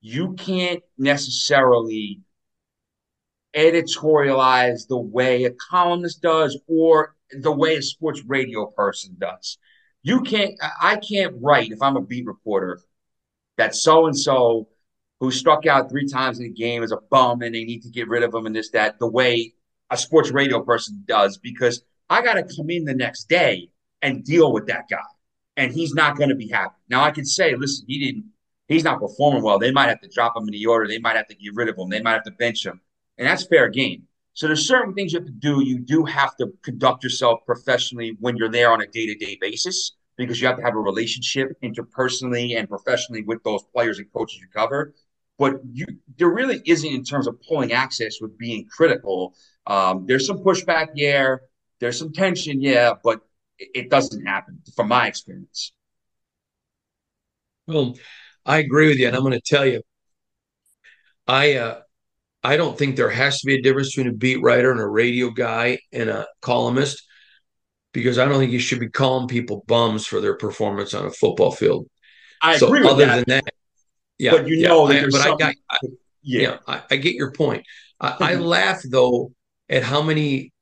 you 0.00 0.34
can't 0.34 0.82
necessarily 0.96 2.20
editorialize 3.54 4.86
the 4.86 4.98
way 4.98 5.44
a 5.44 5.50
columnist 5.70 6.22
does 6.22 6.58
or 6.68 7.16
the 7.30 7.52
way 7.52 7.76
a 7.76 7.82
sports 7.82 8.22
radio 8.26 8.66
person 8.66 9.16
does. 9.18 9.58
You 10.02 10.20
can't, 10.20 10.54
I 10.80 10.96
can't 10.96 11.34
write 11.40 11.72
if 11.72 11.82
I'm 11.82 11.96
a 11.96 12.00
beat 12.00 12.26
reporter 12.26 12.78
that 13.56 13.74
so 13.74 14.06
and 14.06 14.16
so 14.16 14.68
who 15.18 15.32
struck 15.32 15.66
out 15.66 15.90
three 15.90 16.06
times 16.06 16.38
in 16.38 16.46
a 16.46 16.50
game 16.50 16.84
is 16.84 16.92
a 16.92 16.98
bum 17.10 17.42
and 17.42 17.54
they 17.54 17.64
need 17.64 17.82
to 17.82 17.90
get 17.90 18.08
rid 18.08 18.22
of 18.22 18.32
him 18.32 18.46
and 18.46 18.54
this, 18.54 18.70
that, 18.70 19.00
the 19.00 19.10
way 19.10 19.52
a 19.90 19.96
sports 19.96 20.30
radio 20.30 20.62
person 20.62 21.02
does, 21.06 21.38
because 21.38 21.82
I 22.10 22.22
got 22.22 22.34
to 22.34 22.42
come 22.56 22.70
in 22.70 22.84
the 22.84 22.94
next 22.94 23.28
day 23.28 23.70
and 24.02 24.24
deal 24.24 24.52
with 24.52 24.66
that 24.66 24.84
guy. 24.90 24.98
And 25.56 25.72
he's 25.72 25.94
not 25.94 26.16
going 26.16 26.28
to 26.28 26.36
be 26.36 26.48
happy. 26.48 26.76
Now, 26.88 27.02
I 27.02 27.10
can 27.10 27.24
say, 27.24 27.54
listen, 27.56 27.84
he 27.88 27.98
didn't, 27.98 28.26
he's 28.68 28.84
not 28.84 29.00
performing 29.00 29.42
well. 29.42 29.58
They 29.58 29.72
might 29.72 29.88
have 29.88 30.00
to 30.02 30.08
drop 30.08 30.36
him 30.36 30.44
in 30.44 30.52
the 30.52 30.66
order. 30.66 30.86
They 30.86 30.98
might 30.98 31.16
have 31.16 31.26
to 31.28 31.34
get 31.34 31.54
rid 31.54 31.68
of 31.68 31.76
him. 31.76 31.88
They 31.88 32.00
might 32.00 32.12
have 32.12 32.24
to 32.24 32.30
bench 32.30 32.64
him. 32.64 32.80
And 33.16 33.26
that's 33.26 33.46
fair 33.46 33.68
game. 33.68 34.04
So 34.34 34.46
there's 34.46 34.68
certain 34.68 34.94
things 34.94 35.12
you 35.12 35.18
have 35.18 35.26
to 35.26 35.32
do. 35.32 35.64
You 35.64 35.80
do 35.80 36.04
have 36.04 36.36
to 36.36 36.52
conduct 36.62 37.02
yourself 37.02 37.40
professionally 37.44 38.16
when 38.20 38.36
you're 38.36 38.48
there 38.48 38.70
on 38.70 38.80
a 38.80 38.86
day 38.86 39.06
to 39.06 39.16
day 39.16 39.36
basis 39.40 39.96
because 40.16 40.40
you 40.40 40.46
have 40.46 40.56
to 40.56 40.62
have 40.62 40.74
a 40.74 40.80
relationship 40.80 41.56
interpersonally 41.62 42.56
and 42.56 42.68
professionally 42.68 43.22
with 43.22 43.42
those 43.42 43.62
players 43.74 43.98
and 43.98 44.12
coaches 44.12 44.38
you 44.40 44.46
cover. 44.54 44.94
But 45.38 45.54
you, 45.72 45.86
there 46.18 46.28
really 46.28 46.60
isn't 46.66 46.88
in 46.88 47.02
terms 47.04 47.26
of 47.26 47.40
pulling 47.48 47.72
access 47.72 48.20
with 48.20 48.36
being 48.38 48.66
critical. 48.66 49.34
Um, 49.68 50.06
there's 50.06 50.26
some 50.26 50.38
pushback, 50.38 50.88
yeah. 50.94 51.36
There's 51.78 51.98
some 51.98 52.12
tension, 52.12 52.60
yeah, 52.60 52.94
but 53.04 53.20
it, 53.58 53.90
doesn't 53.90 54.26
happen 54.26 54.62
from 54.74 54.88
my 54.88 55.06
experience. 55.06 55.72
Well, 57.66 57.94
I 58.44 58.58
agree 58.58 58.88
with 58.88 58.98
you, 58.98 59.06
and 59.06 59.14
I'm 59.14 59.22
going 59.22 59.34
to 59.34 59.40
tell 59.40 59.66
you, 59.66 59.82
I 61.26 61.54
uh, 61.54 61.80
I 62.42 62.56
don't 62.56 62.78
think 62.78 62.96
there 62.96 63.10
has 63.10 63.40
to 63.40 63.46
be 63.46 63.56
a 63.56 63.62
difference 63.62 63.94
between 63.94 64.12
a 64.12 64.16
beat 64.16 64.42
writer 64.42 64.72
and 64.72 64.80
a 64.80 64.86
radio 64.86 65.30
guy 65.30 65.78
and 65.92 66.08
a 66.08 66.26
columnist 66.40 67.04
because 67.92 68.18
I 68.18 68.24
don't 68.24 68.38
think 68.38 68.52
you 68.52 68.58
should 68.58 68.80
be 68.80 68.88
calling 68.88 69.28
people 69.28 69.64
bums 69.66 70.06
for 70.06 70.20
their 70.20 70.36
performance 70.36 70.94
on 70.94 71.04
a 71.04 71.10
football 71.10 71.50
field. 71.50 71.86
I 72.40 72.56
so 72.56 72.68
agree 72.68 72.80
with 72.80 72.90
other 72.90 73.06
that. 73.06 73.14
than 73.16 73.24
that, 73.44 73.54
yeah, 74.18 74.30
but 74.32 74.48
you 74.48 74.62
know, 74.62 74.86
I, 74.86 75.04
but 75.10 75.20
I, 75.20 75.36
got, 75.36 75.54
I, 75.70 75.78
yeah, 76.22 76.40
yeah 76.40 76.56
I, 76.66 76.82
I, 76.90 76.96
get 76.96 77.14
your 77.14 77.32
point. 77.32 77.66
I, 78.00 78.16
I 78.20 78.34
laugh 78.36 78.80
though 78.88 79.32
at 79.68 79.82
how 79.82 80.02
many 80.02 80.52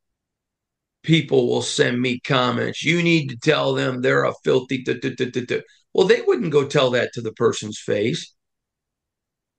people 1.02 1.48
will 1.48 1.62
send 1.62 2.00
me 2.00 2.20
comments. 2.20 2.84
You 2.84 3.02
need 3.02 3.28
to 3.28 3.36
tell 3.36 3.74
them 3.74 4.02
they're 4.02 4.24
a 4.24 4.34
filthy. 4.44 4.82
Da, 4.82 4.94
da, 4.94 5.10
da, 5.14 5.60
well, 5.94 6.06
they 6.06 6.20
wouldn't 6.20 6.52
go 6.52 6.66
tell 6.66 6.90
that 6.90 7.12
to 7.14 7.22
the 7.22 7.32
person's 7.32 7.78
face. 7.78 8.34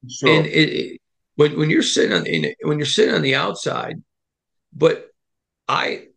Sure. 0.08 0.30
And 0.30 0.46
it, 0.46 1.00
when 1.36 1.58
when 1.58 1.70
you're 1.70 1.82
sitting 1.82 2.14
on 2.14 2.26
in, 2.26 2.54
when 2.62 2.78
you're 2.78 2.86
sitting 2.86 3.16
on 3.16 3.22
the 3.22 3.36
outside, 3.36 3.96
but 4.74 5.08
I 5.68 6.08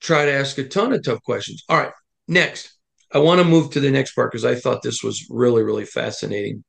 try 0.00 0.24
to 0.24 0.32
ask 0.32 0.56
a 0.58 0.66
ton 0.66 0.92
of 0.92 1.04
tough 1.04 1.22
questions. 1.22 1.64
All 1.68 1.76
right, 1.76 1.92
next, 2.26 2.76
I 3.12 3.18
want 3.18 3.40
to 3.40 3.44
move 3.44 3.70
to 3.72 3.80
the 3.80 3.90
next 3.90 4.14
part 4.14 4.32
because 4.32 4.44
I 4.44 4.54
thought 4.54 4.82
this 4.82 5.02
was 5.02 5.26
really 5.30 5.62
really 5.62 5.84
fascinating. 5.84 6.64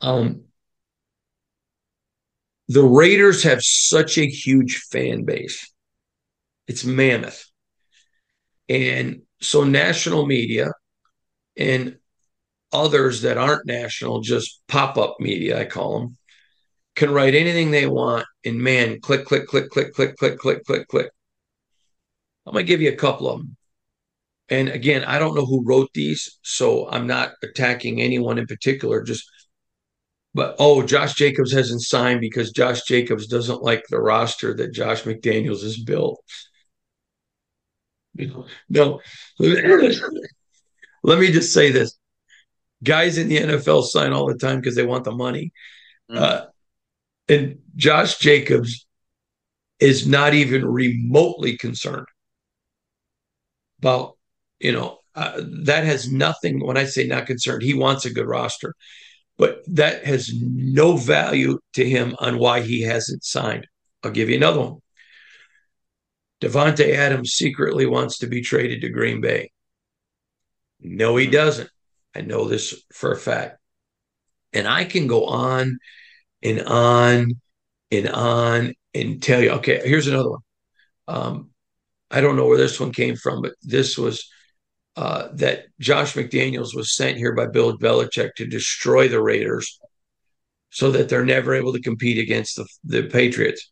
Um, 0.00 0.44
the 2.68 2.82
Raiders 2.82 3.42
have 3.42 3.62
such 3.62 4.18
a 4.18 4.26
huge 4.26 4.78
fan 4.90 5.24
base; 5.24 5.70
it's 6.66 6.84
mammoth, 6.84 7.44
and 8.68 9.22
so 9.40 9.64
national 9.64 10.26
media 10.26 10.70
and 11.56 11.96
others 12.72 13.22
that 13.22 13.38
aren't 13.38 13.66
national, 13.66 14.20
just 14.20 14.60
pop 14.66 14.98
up 14.98 15.16
media, 15.20 15.60
I 15.60 15.64
call 15.64 16.00
them, 16.00 16.16
can 16.96 17.12
write 17.12 17.34
anything 17.34 17.70
they 17.70 17.86
want. 17.86 18.26
And 18.44 18.58
man, 18.58 19.00
click, 19.00 19.24
click, 19.24 19.46
click, 19.46 19.70
click, 19.70 19.92
click, 19.92 20.16
click, 20.16 20.38
click, 20.38 20.64
click, 20.64 20.88
click. 20.88 21.10
I'm 22.46 22.52
going 22.52 22.66
to 22.66 22.68
give 22.68 22.82
you 22.82 22.90
a 22.90 22.96
couple 22.96 23.30
of 23.30 23.38
them. 23.38 23.56
And 24.50 24.68
again, 24.68 25.04
I 25.04 25.18
don't 25.18 25.34
know 25.34 25.46
who 25.46 25.64
wrote 25.64 25.88
these, 25.94 26.38
so 26.42 26.90
I'm 26.90 27.06
not 27.06 27.32
attacking 27.42 28.00
anyone 28.00 28.38
in 28.38 28.46
particular. 28.46 29.02
Just, 29.02 29.24
but 30.34 30.56
oh, 30.58 30.82
Josh 30.82 31.14
Jacobs 31.14 31.52
hasn't 31.52 31.82
signed 31.82 32.20
because 32.20 32.50
Josh 32.50 32.82
Jacobs 32.82 33.26
doesn't 33.26 33.62
like 33.62 33.84
the 33.88 34.00
roster 34.00 34.54
that 34.54 34.72
Josh 34.72 35.02
McDaniels 35.02 35.62
has 35.62 35.78
built. 35.78 36.20
No, 38.68 39.00
let 39.38 41.18
me 41.18 41.32
just 41.32 41.52
say 41.52 41.70
this 41.70 41.96
guys 42.82 43.18
in 43.18 43.28
the 43.28 43.38
NFL 43.38 43.84
sign 43.84 44.12
all 44.12 44.26
the 44.26 44.38
time 44.38 44.60
because 44.60 44.76
they 44.76 44.86
want 44.86 45.04
the 45.04 45.12
money. 45.12 45.52
Mm-hmm. 46.10 46.22
Uh, 46.22 46.40
and 47.28 47.58
Josh 47.76 48.18
Jacobs 48.18 48.86
is 49.80 50.06
not 50.06 50.34
even 50.34 50.64
remotely 50.64 51.56
concerned 51.56 52.06
about, 53.80 54.16
you 54.58 54.72
know, 54.72 54.98
uh, 55.14 55.40
that 55.64 55.84
has 55.84 56.10
nothing. 56.10 56.64
When 56.64 56.76
I 56.76 56.84
say 56.84 57.06
not 57.06 57.26
concerned, 57.26 57.62
he 57.62 57.74
wants 57.74 58.04
a 58.04 58.12
good 58.12 58.26
roster, 58.26 58.74
but 59.36 59.62
that 59.66 60.04
has 60.04 60.30
no 60.40 60.96
value 60.96 61.58
to 61.74 61.88
him 61.88 62.14
on 62.18 62.38
why 62.38 62.60
he 62.60 62.82
hasn't 62.82 63.24
signed. 63.24 63.66
I'll 64.02 64.10
give 64.10 64.28
you 64.28 64.36
another 64.36 64.60
one. 64.60 64.78
Davante 66.40 66.94
Adams 66.94 67.32
secretly 67.32 67.86
wants 67.86 68.18
to 68.18 68.26
be 68.26 68.42
traded 68.42 68.82
to 68.82 68.90
Green 68.90 69.20
Bay. 69.20 69.50
No, 70.80 71.16
he 71.16 71.26
doesn't. 71.26 71.70
I 72.14 72.20
know 72.20 72.46
this 72.46 72.84
for 72.92 73.12
a 73.12 73.16
fact. 73.16 73.58
And 74.52 74.68
I 74.68 74.84
can 74.84 75.06
go 75.06 75.24
on 75.24 75.78
and 76.42 76.60
on 76.62 77.32
and 77.90 78.08
on 78.08 78.74
and 78.92 79.22
tell 79.22 79.42
you, 79.42 79.50
okay, 79.52 79.80
here's 79.84 80.06
another 80.06 80.30
one. 80.30 80.40
Um, 81.08 81.50
I 82.10 82.20
don't 82.20 82.36
know 82.36 82.46
where 82.46 82.58
this 82.58 82.78
one 82.78 82.92
came 82.92 83.16
from, 83.16 83.42
but 83.42 83.54
this 83.62 83.98
was 83.98 84.28
uh, 84.96 85.28
that 85.32 85.66
Josh 85.80 86.14
McDaniels 86.14 86.74
was 86.74 86.94
sent 86.94 87.16
here 87.16 87.34
by 87.34 87.46
Bill 87.46 87.76
Belichick 87.76 88.34
to 88.36 88.46
destroy 88.46 89.08
the 89.08 89.20
Raiders 89.20 89.80
so 90.70 90.90
that 90.92 91.08
they're 91.08 91.24
never 91.24 91.54
able 91.54 91.72
to 91.72 91.80
compete 91.80 92.18
against 92.18 92.56
the, 92.56 92.66
the 92.84 93.02
Patriots. 93.04 93.70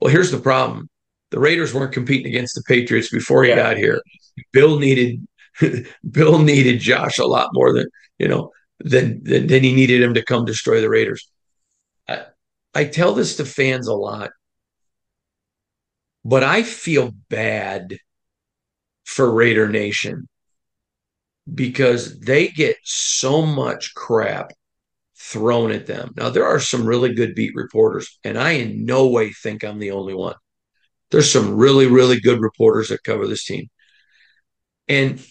Well, 0.00 0.12
here's 0.12 0.30
the 0.30 0.38
problem. 0.38 0.88
The 1.30 1.40
Raiders 1.40 1.74
weren't 1.74 1.92
competing 1.92 2.26
against 2.26 2.54
the 2.54 2.62
Patriots 2.66 3.10
before 3.10 3.44
he 3.44 3.50
yeah. 3.50 3.56
got 3.56 3.76
here. 3.76 4.00
Bill 4.52 4.78
needed 4.78 5.26
Bill 6.10 6.38
needed 6.38 6.80
Josh 6.80 7.18
a 7.18 7.26
lot 7.26 7.50
more 7.52 7.72
than, 7.72 7.86
you 8.18 8.28
know, 8.28 8.50
than, 8.78 9.22
than, 9.24 9.46
than 9.46 9.62
he 9.62 9.74
needed 9.74 10.02
him 10.02 10.14
to 10.14 10.24
come 10.24 10.44
destroy 10.44 10.80
the 10.80 10.88
Raiders. 10.88 11.30
I, 12.08 12.24
I 12.74 12.84
tell 12.84 13.14
this 13.14 13.36
to 13.36 13.44
fans 13.44 13.88
a 13.88 13.94
lot, 13.94 14.30
but 16.24 16.42
I 16.42 16.62
feel 16.62 17.12
bad 17.28 17.98
for 19.04 19.30
Raider 19.30 19.68
Nation 19.68 20.28
because 21.52 22.20
they 22.20 22.48
get 22.48 22.76
so 22.84 23.44
much 23.44 23.94
crap 23.94 24.52
thrown 25.18 25.70
at 25.70 25.86
them. 25.86 26.12
Now, 26.16 26.30
there 26.30 26.46
are 26.46 26.60
some 26.60 26.86
really 26.86 27.14
good 27.14 27.34
beat 27.34 27.54
reporters, 27.54 28.18
and 28.24 28.38
I 28.38 28.52
in 28.52 28.84
no 28.84 29.08
way 29.08 29.32
think 29.32 29.64
I'm 29.64 29.78
the 29.78 29.92
only 29.92 30.14
one. 30.14 30.34
There's 31.10 31.30
some 31.30 31.56
really, 31.56 31.86
really 31.86 32.20
good 32.20 32.40
reporters 32.40 32.88
that 32.88 33.04
cover 33.04 33.26
this 33.26 33.44
team. 33.44 33.68
And 34.88 35.24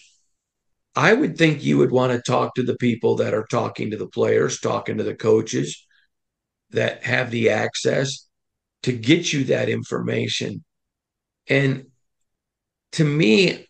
I 0.94 1.12
would 1.12 1.36
think 1.38 1.62
you 1.62 1.78
would 1.78 1.90
want 1.90 2.12
to 2.12 2.30
talk 2.30 2.54
to 2.54 2.62
the 2.62 2.76
people 2.76 3.16
that 3.16 3.34
are 3.34 3.46
talking 3.50 3.90
to 3.90 3.96
the 3.96 4.08
players, 4.08 4.60
talking 4.60 4.98
to 4.98 5.04
the 5.04 5.14
coaches 5.14 5.86
that 6.70 7.04
have 7.04 7.30
the 7.30 7.50
access 7.50 8.28
to 8.82 8.92
get 8.92 9.32
you 9.32 9.44
that 9.44 9.68
information. 9.68 10.64
And 11.48 11.86
to 12.92 13.04
me, 13.04 13.66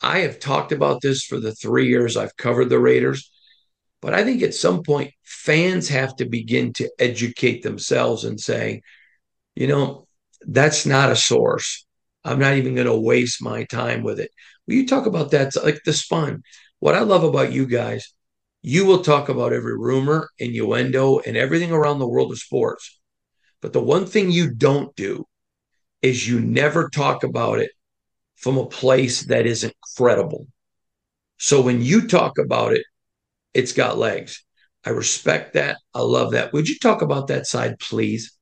I 0.00 0.20
have 0.20 0.38
talked 0.38 0.72
about 0.72 1.02
this 1.02 1.24
for 1.24 1.38
the 1.38 1.54
three 1.54 1.88
years 1.88 2.16
I've 2.16 2.36
covered 2.36 2.70
the 2.70 2.78
Raiders, 2.78 3.30
but 4.00 4.14
I 4.14 4.24
think 4.24 4.42
at 4.42 4.54
some 4.54 4.82
point 4.82 5.12
fans 5.22 5.88
have 5.88 6.16
to 6.16 6.24
begin 6.24 6.72
to 6.74 6.90
educate 6.98 7.62
themselves 7.62 8.24
and 8.24 8.40
say, 8.40 8.82
you 9.54 9.66
know, 9.66 10.06
that's 10.46 10.86
not 10.86 11.10
a 11.10 11.16
source. 11.16 11.86
I'm 12.24 12.38
not 12.38 12.54
even 12.54 12.74
going 12.74 12.86
to 12.86 12.96
waste 12.96 13.42
my 13.42 13.64
time 13.64 14.02
with 14.02 14.20
it. 14.20 14.30
Will 14.66 14.74
you 14.74 14.86
talk 14.86 15.06
about 15.06 15.30
that? 15.32 15.54
Like 15.62 15.80
the 15.84 15.92
spun. 15.92 16.42
What 16.78 16.94
I 16.94 17.00
love 17.00 17.24
about 17.24 17.52
you 17.52 17.66
guys, 17.66 18.14
you 18.62 18.86
will 18.86 19.02
talk 19.02 19.28
about 19.28 19.52
every 19.52 19.76
rumor, 19.76 20.28
innuendo, 20.38 21.18
and 21.20 21.36
everything 21.36 21.72
around 21.72 21.98
the 21.98 22.08
world 22.08 22.32
of 22.32 22.38
sports. 22.38 22.98
But 23.60 23.74
the 23.74 23.82
one 23.82 24.06
thing 24.06 24.30
you 24.30 24.54
don't 24.54 24.94
do 24.96 25.26
is 26.00 26.26
you 26.26 26.40
never 26.40 26.88
talk 26.88 27.22
about 27.22 27.58
it 27.58 27.70
from 28.40 28.56
a 28.56 28.66
place 28.66 29.24
that 29.24 29.46
isn't 29.46 29.74
credible. 29.96 30.46
So 31.38 31.60
when 31.60 31.82
you 31.82 32.08
talk 32.08 32.38
about 32.38 32.72
it, 32.72 32.84
it's 33.54 33.72
got 33.72 33.98
legs. 33.98 34.44
I 34.84 34.90
respect 34.90 35.54
that. 35.54 35.76
I 35.94 36.00
love 36.00 36.32
that. 36.32 36.52
Would 36.52 36.68
you 36.68 36.78
talk 36.78 37.02
about 37.02 37.28
that 37.28 37.46
side, 37.46 37.78
please? 37.78 38.36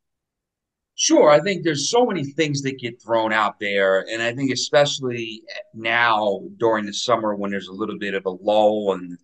Sure. 0.95 1.31
I 1.31 1.41
think 1.41 1.63
there's 1.63 1.91
so 1.91 2.07
many 2.07 2.25
things 2.25 2.63
that 2.63 2.79
get 2.79 3.03
thrown 3.03 3.33
out 3.33 3.59
there. 3.61 4.05
And 4.11 4.23
I 4.23 4.35
think, 4.35 4.53
especially 4.53 5.43
now 5.75 6.43
during 6.59 6.87
the 6.87 6.93
summer 6.93 7.35
when 7.35 7.51
there's 7.51 7.69
a 7.69 7.73
little 7.73 7.99
bit 7.99 8.15
of 8.15 8.27
a 8.27 8.31
lull 8.31 8.95
and, 8.95 9.19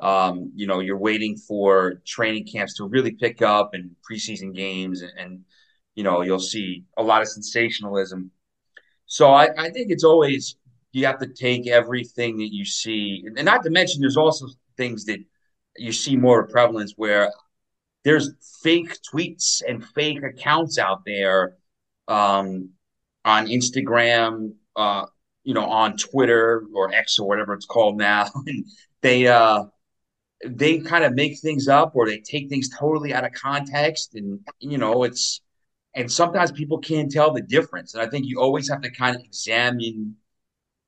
um, 0.00 0.52
you 0.54 0.66
know, 0.66 0.80
you're 0.80 0.98
waiting 0.98 1.36
for 1.36 2.02
training 2.04 2.46
camps 2.46 2.74
to 2.76 2.84
really 2.84 3.12
pick 3.12 3.42
up 3.42 3.74
and 3.74 3.90
preseason 4.08 4.54
games 4.54 5.02
and, 5.02 5.12
and 5.18 5.40
you 5.94 6.04
know, 6.04 6.22
you'll 6.22 6.38
see 6.38 6.84
a 6.96 7.02
lot 7.02 7.22
of 7.22 7.28
sensationalism 7.28 8.30
so 9.06 9.30
I, 9.30 9.48
I 9.56 9.70
think 9.70 9.90
it's 9.90 10.04
always 10.04 10.56
you 10.92 11.06
have 11.06 11.18
to 11.20 11.26
take 11.26 11.66
everything 11.66 12.38
that 12.38 12.52
you 12.52 12.64
see, 12.64 13.24
and 13.36 13.44
not 13.44 13.62
to 13.64 13.70
mention 13.70 14.00
there's 14.00 14.16
also 14.16 14.46
things 14.76 15.04
that 15.06 15.18
you 15.76 15.92
see 15.92 16.16
more 16.16 16.46
prevalence 16.46 16.94
where 16.96 17.30
there's 18.04 18.30
fake 18.62 18.96
tweets 19.02 19.62
and 19.66 19.84
fake 19.84 20.22
accounts 20.22 20.78
out 20.78 21.02
there 21.04 21.56
um, 22.08 22.70
on 23.24 23.46
Instagram, 23.46 24.54
uh, 24.76 25.06
you 25.44 25.54
know, 25.54 25.66
on 25.66 25.96
Twitter 25.96 26.64
or 26.74 26.94
X 26.94 27.18
or 27.18 27.28
whatever 27.28 27.52
it's 27.52 27.66
called 27.66 27.98
now, 27.98 28.30
and 28.46 28.64
they 29.02 29.26
uh, 29.26 29.64
they 30.46 30.78
kind 30.78 31.04
of 31.04 31.14
make 31.14 31.38
things 31.38 31.68
up 31.68 31.92
or 31.94 32.06
they 32.06 32.18
take 32.18 32.48
things 32.48 32.68
totally 32.70 33.12
out 33.12 33.24
of 33.24 33.32
context, 33.32 34.14
and 34.14 34.40
you 34.60 34.78
know, 34.78 35.04
it's 35.04 35.40
and 35.96 36.12
sometimes 36.12 36.52
people 36.52 36.78
can't 36.78 37.10
tell 37.10 37.32
the 37.32 37.40
difference. 37.40 37.94
And 37.94 38.02
I 38.02 38.06
think 38.08 38.26
you 38.26 38.38
always 38.38 38.68
have 38.68 38.82
to 38.82 38.90
kind 38.90 39.16
of 39.16 39.22
examine 39.22 40.14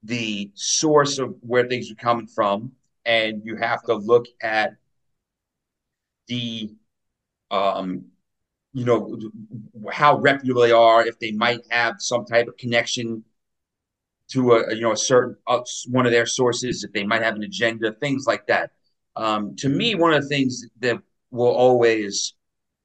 the 0.03 0.53
source 0.55 1.19
of 1.19 1.35
where 1.41 1.67
things 1.67 1.91
are 1.91 1.97
coming 1.97 2.27
from, 2.27 2.73
and 3.07 3.43
you 3.45 3.57
have 3.57 3.83
to 3.85 3.95
look 3.95 4.27
at 4.43 4.77
the, 6.29 6.75
um, 7.51 8.05
you 8.75 8.85
know, 8.85 9.19
how 9.91 10.19
reputable 10.19 10.61
they 10.61 10.73
are, 10.73 11.05
if 11.05 11.19
they 11.19 11.33
might 11.33 11.61
have 11.71 11.97
some 12.01 12.27
type 12.27 12.47
of 12.47 12.59
connection 12.59 13.25
to 14.29 14.53
a 14.53 14.75
you 14.75 14.83
know 14.83 14.93
a 14.93 14.97
certain 14.97 15.35
uh, 15.47 15.61
one 15.87 16.05
of 16.05 16.13
their 16.13 16.27
sources, 16.27 16.85
if 16.85 16.93
they 16.93 17.05
might 17.05 17.23
have 17.23 17.35
an 17.35 17.43
agenda, 17.43 17.93
things 17.95 18.27
like 18.27 18.47
that. 18.47 18.73
Um, 19.17 19.57
to 19.57 19.71
me, 19.71 19.95
one 19.95 20.13
of 20.13 20.23
the 20.23 20.29
things 20.29 20.67
that 20.81 21.01
will 21.31 21.49
always 21.49 22.35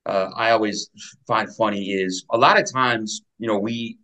uh, 0.05 0.29
I 0.35 0.51
always 0.51 0.89
find 1.27 1.53
funny 1.55 1.91
is 1.91 2.25
a 2.29 2.37
lot 2.37 2.59
of 2.59 2.71
times, 2.71 3.21
you 3.39 3.47
know, 3.47 3.57
we 3.57 3.97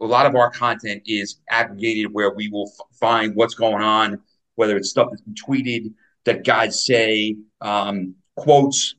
a 0.00 0.06
lot 0.06 0.26
of 0.26 0.34
our 0.34 0.50
content 0.50 1.02
is 1.06 1.40
aggregated 1.48 2.12
where 2.12 2.34
we 2.34 2.48
will 2.48 2.72
f- 2.72 2.86
find 2.98 3.34
what's 3.36 3.54
going 3.54 3.82
on, 3.82 4.20
whether 4.56 4.76
it's 4.76 4.90
stuff 4.90 5.08
that's 5.10 5.22
been 5.22 5.34
tweeted 5.34 5.92
that 6.24 6.44
guys 6.44 6.84
say, 6.84 7.36
um, 7.60 8.14
quotes 8.36 8.96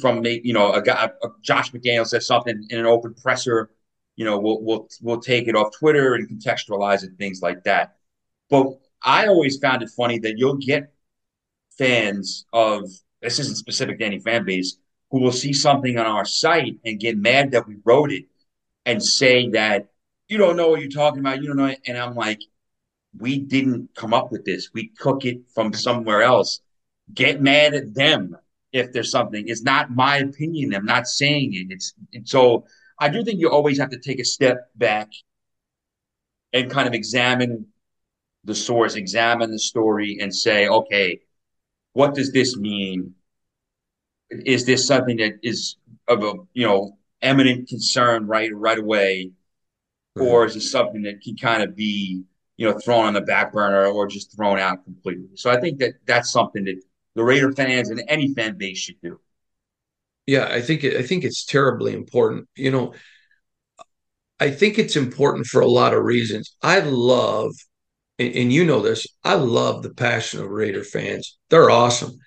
from 0.00 0.24
you 0.24 0.52
know 0.52 0.72
a 0.72 0.82
guy, 0.82 1.10
a 1.22 1.28
Josh 1.42 1.72
McDaniel 1.72 2.06
says 2.06 2.26
something 2.26 2.66
in 2.70 2.78
an 2.78 2.86
open 2.86 3.14
presser. 3.14 3.70
You 4.16 4.24
know, 4.24 4.38
we'll 4.38 4.62
we'll 4.62 4.88
we'll 5.00 5.20
take 5.20 5.48
it 5.48 5.56
off 5.56 5.76
Twitter 5.78 6.14
and 6.14 6.28
contextualize 6.28 7.02
it, 7.04 7.12
things 7.18 7.40
like 7.42 7.64
that. 7.64 7.96
But 8.50 8.78
I 9.02 9.26
always 9.26 9.58
found 9.58 9.82
it 9.82 9.90
funny 9.90 10.18
that 10.20 10.38
you'll 10.38 10.56
get 10.56 10.92
fans 11.78 12.46
of 12.52 12.84
this 13.22 13.38
isn't 13.38 13.56
specific 13.56 13.98
to 13.98 14.04
any 14.04 14.18
fan 14.18 14.44
base 14.44 14.76
who 15.12 15.20
will 15.20 15.30
see 15.30 15.52
something 15.52 15.98
on 15.98 16.06
our 16.06 16.24
site 16.24 16.78
and 16.84 16.98
get 16.98 17.18
mad 17.18 17.52
that 17.52 17.68
we 17.68 17.76
wrote 17.84 18.10
it 18.10 18.24
and 18.86 19.00
say 19.02 19.50
that 19.50 19.90
you 20.26 20.38
don't 20.38 20.56
know 20.56 20.70
what 20.70 20.80
you're 20.80 20.90
talking 20.90 21.20
about. 21.20 21.40
You 21.40 21.48
don't 21.48 21.58
know. 21.58 21.74
And 21.86 21.98
I'm 21.98 22.14
like, 22.14 22.40
we 23.16 23.38
didn't 23.38 23.90
come 23.94 24.14
up 24.14 24.32
with 24.32 24.46
this. 24.46 24.70
We 24.72 24.90
took 24.98 25.26
it 25.26 25.42
from 25.54 25.74
somewhere 25.74 26.22
else. 26.22 26.60
Get 27.12 27.42
mad 27.42 27.74
at 27.74 27.94
them 27.94 28.36
if 28.72 28.92
there's 28.92 29.10
something. 29.10 29.44
It's 29.46 29.62
not 29.62 29.90
my 29.90 30.16
opinion. 30.16 30.74
I'm 30.74 30.86
not 30.86 31.06
saying 31.06 31.52
it. 31.52 31.66
It's, 31.68 31.92
so 32.24 32.64
I 32.98 33.10
do 33.10 33.22
think 33.22 33.38
you 33.38 33.50
always 33.50 33.78
have 33.78 33.90
to 33.90 33.98
take 33.98 34.18
a 34.18 34.24
step 34.24 34.70
back 34.76 35.10
and 36.54 36.70
kind 36.70 36.88
of 36.88 36.94
examine 36.94 37.66
the 38.44 38.54
source, 38.54 38.94
examine 38.94 39.50
the 39.50 39.58
story, 39.58 40.18
and 40.22 40.34
say, 40.34 40.68
okay, 40.68 41.20
what 41.92 42.14
does 42.14 42.32
this 42.32 42.56
mean? 42.56 43.14
Is 44.46 44.64
this 44.64 44.86
something 44.86 45.16
that 45.18 45.34
is 45.42 45.76
of 46.08 46.22
a 46.22 46.34
you 46.54 46.66
know 46.66 46.98
eminent 47.20 47.68
concern 47.68 48.26
right 48.26 48.50
right 48.54 48.78
away, 48.78 49.30
mm-hmm. 50.16 50.26
or 50.26 50.46
is 50.46 50.56
it 50.56 50.62
something 50.62 51.02
that 51.02 51.20
can 51.22 51.36
kind 51.36 51.62
of 51.62 51.76
be 51.76 52.22
you 52.56 52.68
know 52.68 52.78
thrown 52.78 53.06
on 53.06 53.14
the 53.14 53.20
back 53.20 53.52
burner 53.52 53.86
or 53.86 54.06
just 54.06 54.34
thrown 54.36 54.58
out 54.58 54.84
completely? 54.84 55.28
So 55.34 55.50
I 55.50 55.60
think 55.60 55.78
that 55.78 55.94
that's 56.06 56.32
something 56.32 56.64
that 56.64 56.80
the 57.14 57.24
Raider 57.24 57.52
fans 57.52 57.90
and 57.90 58.02
any 58.08 58.32
fan 58.34 58.56
base 58.56 58.78
should 58.78 59.00
do. 59.02 59.20
Yeah, 60.26 60.46
I 60.50 60.60
think 60.60 60.84
I 60.84 61.02
think 61.02 61.24
it's 61.24 61.44
terribly 61.44 61.94
important. 61.94 62.48
You 62.56 62.70
know, 62.70 62.94
I 64.38 64.50
think 64.50 64.78
it's 64.78 64.96
important 64.96 65.46
for 65.46 65.60
a 65.60 65.68
lot 65.68 65.94
of 65.94 66.04
reasons. 66.04 66.56
I 66.62 66.80
love, 66.80 67.52
and, 68.18 68.34
and 68.34 68.52
you 68.52 68.64
know 68.64 68.80
this, 68.80 69.06
I 69.24 69.34
love 69.34 69.82
the 69.82 69.94
passion 69.94 70.40
of 70.40 70.48
Raider 70.48 70.84
fans. 70.84 71.38
They're 71.50 71.70
awesome. 71.70 72.18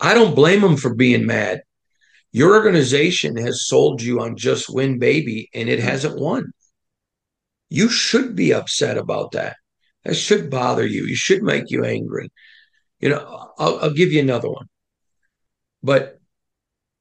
I 0.00 0.14
don't 0.14 0.34
blame 0.34 0.60
them 0.60 0.76
for 0.76 0.94
being 0.94 1.26
mad. 1.26 1.62
Your 2.32 2.54
organization 2.54 3.36
has 3.36 3.66
sold 3.66 4.02
you 4.02 4.20
on 4.20 4.36
just 4.36 4.68
win 4.68 4.98
baby 4.98 5.48
and 5.54 5.68
it 5.68 5.80
hmm. 5.80 5.86
hasn't 5.86 6.20
won. 6.20 6.52
You 7.68 7.88
should 7.88 8.36
be 8.36 8.52
upset 8.52 8.98
about 8.98 9.32
that. 9.32 9.56
That 10.04 10.14
should 10.14 10.50
bother 10.50 10.86
you. 10.86 11.04
You 11.04 11.16
should 11.16 11.42
make 11.42 11.70
you 11.70 11.84
angry. 11.84 12.30
You 13.00 13.08
know, 13.08 13.50
I'll, 13.58 13.78
I'll 13.80 13.92
give 13.92 14.12
you 14.12 14.20
another 14.20 14.48
one. 14.48 14.66
But, 15.82 16.20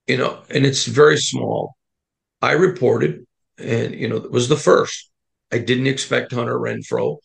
you 0.08 0.18
know, 0.18 0.42
and 0.50 0.66
it's 0.66 0.86
very 0.86 1.18
small. 1.18 1.76
I 2.42 2.54
reported, 2.54 3.26
and, 3.58 3.94
you 3.94 4.08
know, 4.08 4.18
it 4.18 4.32
was 4.32 4.50
the 4.50 4.58
first. 4.58 5.10
I 5.52 5.60
didn't 5.60 5.88
expect 5.88 6.34
Hunter 6.34 6.58
Renfrow 6.58 7.18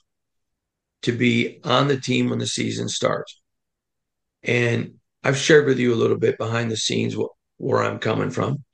to 1.02 1.12
be 1.12 1.60
on 1.64 1.88
the 1.88 1.98
team 1.98 2.28
when 2.28 2.38
the 2.38 2.46
season 2.46 2.88
starts. 2.88 3.40
And 4.42 4.99
I've 5.22 5.36
shared 5.36 5.66
with 5.66 5.78
you 5.78 5.92
a 5.92 5.96
little 5.96 6.18
bit 6.18 6.38
behind 6.38 6.70
the 6.70 6.76
scenes 6.76 7.16
where 7.58 7.82
I'm 7.82 7.98
coming 7.98 8.30
from. 8.30 8.64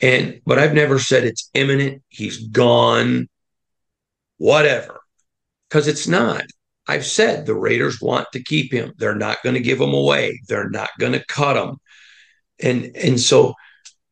And 0.00 0.40
but 0.44 0.58
I've 0.58 0.74
never 0.74 0.98
said 0.98 1.24
it's 1.24 1.50
imminent, 1.54 2.02
he's 2.08 2.48
gone, 2.48 3.28
whatever. 4.38 5.00
Because 5.68 5.88
it's 5.88 6.06
not. 6.06 6.44
I've 6.86 7.06
said 7.06 7.46
the 7.46 7.54
Raiders 7.54 8.00
want 8.00 8.26
to 8.32 8.42
keep 8.42 8.72
him. 8.72 8.92
They're 8.98 9.14
not 9.14 9.42
going 9.42 9.54
to 9.54 9.60
give 9.60 9.80
him 9.80 9.94
away. 9.94 10.40
They're 10.48 10.68
not 10.68 10.90
going 11.00 11.12
to 11.12 11.24
cut 11.26 11.56
him. 11.56 11.78
And 12.60 12.94
and 12.96 13.18
so, 13.18 13.54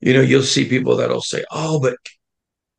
you 0.01 0.15
know, 0.15 0.21
you'll 0.21 0.43
see 0.43 0.69
people 0.69 0.97
that'll 0.97 1.21
say, 1.21 1.45
"Oh, 1.53 1.79
but 1.81 1.97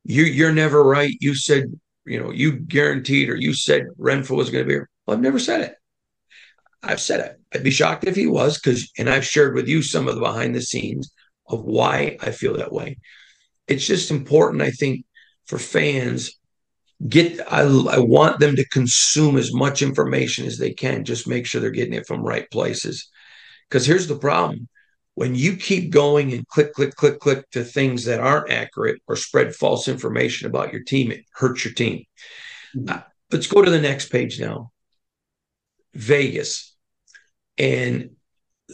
you 0.04 0.24
you're 0.24 0.52
never 0.54 0.84
right. 0.84 1.16
You 1.20 1.36
said, 1.36 1.66
you 2.06 2.20
know, 2.20 2.32
you 2.32 2.54
guaranteed 2.54 3.30
or 3.30 3.36
you 3.36 3.54
said 3.54 3.84
Renfrow 4.00 4.36
was 4.38 4.50
going 4.50 4.64
to 4.64 4.68
be 4.68 4.74
here." 4.74 4.90
Well, 5.06 5.16
I've 5.16 5.24
never 5.24 5.40
said 5.40 5.62
it. 5.62 5.76
I've 6.84 7.02
said 7.02 7.20
it. 7.22 7.40
I'd 7.54 7.64
be 7.64 7.72
shocked 7.72 8.06
if 8.06 8.16
he 8.16 8.28
was 8.28 8.60
because, 8.60 8.92
and 8.98 9.10
I've 9.10 9.26
shared 9.26 9.56
with 9.56 9.68
you 9.68 9.82
some 9.82 10.08
of 10.08 10.16
the 10.16 10.22
behind 10.22 10.54
the 10.54 10.62
scenes 10.62 11.12
of 11.48 11.64
why 11.64 12.18
I 12.22 12.32
feel 12.32 12.58
that 12.58 12.74
way. 12.74 12.98
It's 13.68 13.86
just 13.86 14.12
important, 14.12 14.62
I 14.62 14.72
think, 14.72 15.06
for 15.46 15.58
fans 15.58 16.38
get 17.08 17.40
I, 17.52 17.62
I 17.62 18.00
want 18.00 18.40
them 18.40 18.56
to 18.56 18.68
consume 18.70 19.38
as 19.38 19.54
much 19.54 19.82
information 19.82 20.46
as 20.46 20.58
they 20.58 20.74
can 20.74 21.04
just 21.04 21.28
make 21.28 21.46
sure 21.46 21.60
they're 21.60 21.72
getting 21.72 21.94
it 21.94 22.08
from 22.08 22.24
right 22.24 22.50
places 22.50 23.10
because 23.70 23.86
here's 23.86 24.08
the 24.08 24.16
problem 24.16 24.70
when 25.16 25.36
you 25.36 25.56
keep 25.56 25.92
going 25.92 26.34
and 26.34 26.48
click 26.48 26.74
click 26.74 26.96
click 26.96 27.20
click 27.20 27.50
to 27.52 27.64
things 27.64 28.06
that 28.06 28.20
aren't 28.20 28.52
accurate 28.52 29.02
or 29.08 29.16
spread 29.16 29.54
false 29.54 29.88
information 29.88 30.48
about 30.48 30.72
your 30.72 30.84
team 30.84 31.12
it 31.12 31.26
hurts 31.34 31.66
your 31.66 31.74
team 31.74 32.04
mm-hmm. 32.76 32.90
uh, 32.90 33.02
let's 33.32 33.48
go 33.48 33.62
to 33.62 33.72
the 33.72 33.82
next 33.82 34.10
page 34.10 34.40
now 34.40 34.72
vegas 35.94 36.73
and 37.58 38.10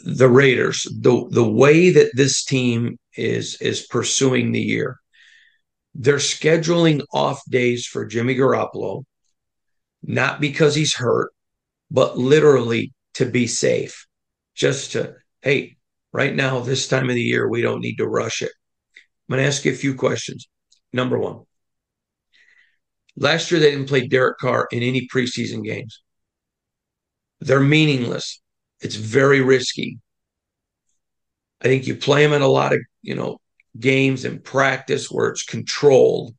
the 0.05 0.29
raiders 0.29 0.87
the 1.01 1.27
the 1.31 1.47
way 1.47 1.89
that 1.89 2.11
this 2.13 2.45
team 2.45 2.97
is 3.15 3.59
is 3.61 3.85
pursuing 3.87 4.51
the 4.51 4.61
year 4.61 4.99
they're 5.95 6.17
scheduling 6.17 7.01
off 7.13 7.41
days 7.49 7.85
for 7.85 8.05
Jimmy 8.05 8.35
Garoppolo, 8.35 9.03
not 10.03 10.39
because 10.39 10.75
he's 10.75 10.95
hurt, 10.95 11.31
but 11.91 12.17
literally 12.17 12.93
to 13.15 13.25
be 13.25 13.47
safe. 13.47 14.05
Just 14.55 14.93
to, 14.93 15.15
hey, 15.41 15.77
right 16.11 16.35
now, 16.35 16.59
this 16.59 16.87
time 16.87 17.09
of 17.09 17.15
the 17.15 17.21
year, 17.21 17.49
we 17.49 17.61
don't 17.61 17.81
need 17.81 17.95
to 17.95 18.07
rush 18.07 18.41
it. 18.41 18.51
I'm 19.27 19.35
going 19.35 19.43
to 19.43 19.47
ask 19.47 19.65
you 19.65 19.71
a 19.71 19.75
few 19.75 19.95
questions. 19.95 20.47
Number 20.91 21.19
one, 21.19 21.43
last 23.15 23.51
year 23.51 23.59
they 23.59 23.71
didn't 23.71 23.89
play 23.89 24.07
Derek 24.07 24.37
Carr 24.37 24.67
in 24.71 24.83
any 24.83 25.07
preseason 25.13 25.63
games. 25.63 26.01
They're 27.41 27.59
meaningless. 27.59 28.41
It's 28.81 28.95
very 28.95 29.41
risky. 29.41 29.99
I 31.61 31.65
think 31.65 31.87
you 31.87 31.95
play 31.95 32.23
them 32.23 32.33
in 32.33 32.41
a 32.41 32.47
lot 32.47 32.73
of, 32.73 32.79
you 33.01 33.15
know, 33.15 33.39
games 33.77 34.25
and 34.25 34.43
practice 34.43 35.11
where 35.11 35.29
it's 35.29 35.43
controlled. 35.43 36.35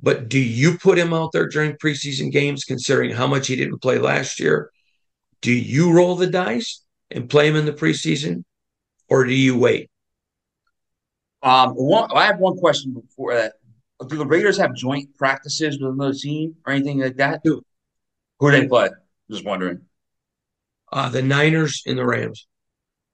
But 0.00 0.28
do 0.28 0.38
you 0.38 0.76
put 0.78 0.98
him 0.98 1.12
out 1.12 1.32
there 1.32 1.48
during 1.48 1.74
preseason 1.74 2.30
games, 2.30 2.64
considering 2.64 3.12
how 3.12 3.26
much 3.26 3.46
he 3.46 3.56
didn't 3.56 3.80
play 3.80 3.98
last 3.98 4.40
year? 4.40 4.70
Do 5.40 5.52
you 5.52 5.92
roll 5.92 6.16
the 6.16 6.26
dice 6.26 6.82
and 7.10 7.30
play 7.30 7.48
him 7.48 7.56
in 7.56 7.66
the 7.66 7.72
preseason, 7.72 8.44
or 9.08 9.24
do 9.24 9.32
you 9.32 9.58
wait? 9.58 9.90
Um, 11.42 11.70
one, 11.70 12.10
I 12.14 12.26
have 12.26 12.38
one 12.38 12.56
question 12.56 12.92
before 12.92 13.34
that. 13.34 13.54
Do 14.08 14.18
the 14.18 14.26
Raiders 14.26 14.58
have 14.58 14.74
joint 14.74 15.16
practices 15.16 15.78
with 15.80 15.92
another 15.92 16.12
team 16.12 16.56
or 16.66 16.72
anything 16.72 17.00
like 17.00 17.16
that? 17.16 17.40
Who, 17.44 17.62
Who 18.40 18.50
do 18.50 18.60
they 18.60 18.68
play? 18.68 18.90
Just 19.30 19.44
wondering. 19.44 19.82
Uh, 20.92 21.08
the 21.08 21.22
Niners 21.22 21.82
and 21.86 21.98
the 21.98 22.06
Rams. 22.06 22.46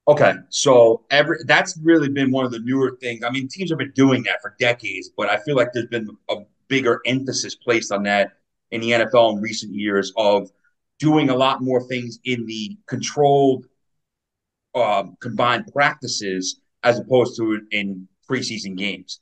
Okay, 0.08 0.32
so 0.48 1.04
every 1.10 1.38
that's 1.46 1.78
really 1.80 2.08
been 2.08 2.32
one 2.32 2.44
of 2.44 2.50
the 2.50 2.58
newer 2.58 2.96
things. 3.00 3.22
I 3.24 3.30
mean, 3.30 3.46
teams 3.48 3.70
have 3.70 3.78
been 3.78 3.92
doing 3.92 4.24
that 4.24 4.42
for 4.42 4.56
decades, 4.58 5.10
but 5.16 5.30
I 5.30 5.38
feel 5.38 5.54
like 5.54 5.68
there's 5.72 5.86
been 5.86 6.08
a 6.28 6.38
bigger 6.66 7.00
emphasis 7.06 7.54
placed 7.54 7.92
on 7.92 8.02
that 8.02 8.32
in 8.72 8.80
the 8.80 8.90
NFL 8.90 9.34
in 9.34 9.40
recent 9.40 9.72
years 9.74 10.12
of 10.16 10.50
doing 10.98 11.30
a 11.30 11.36
lot 11.36 11.62
more 11.62 11.80
things 11.86 12.18
in 12.24 12.46
the 12.46 12.76
controlled 12.86 13.66
um, 14.74 15.16
combined 15.20 15.70
practices 15.72 16.60
as 16.82 16.98
opposed 16.98 17.36
to 17.36 17.60
in 17.70 18.08
preseason 18.28 18.76
games. 18.76 19.20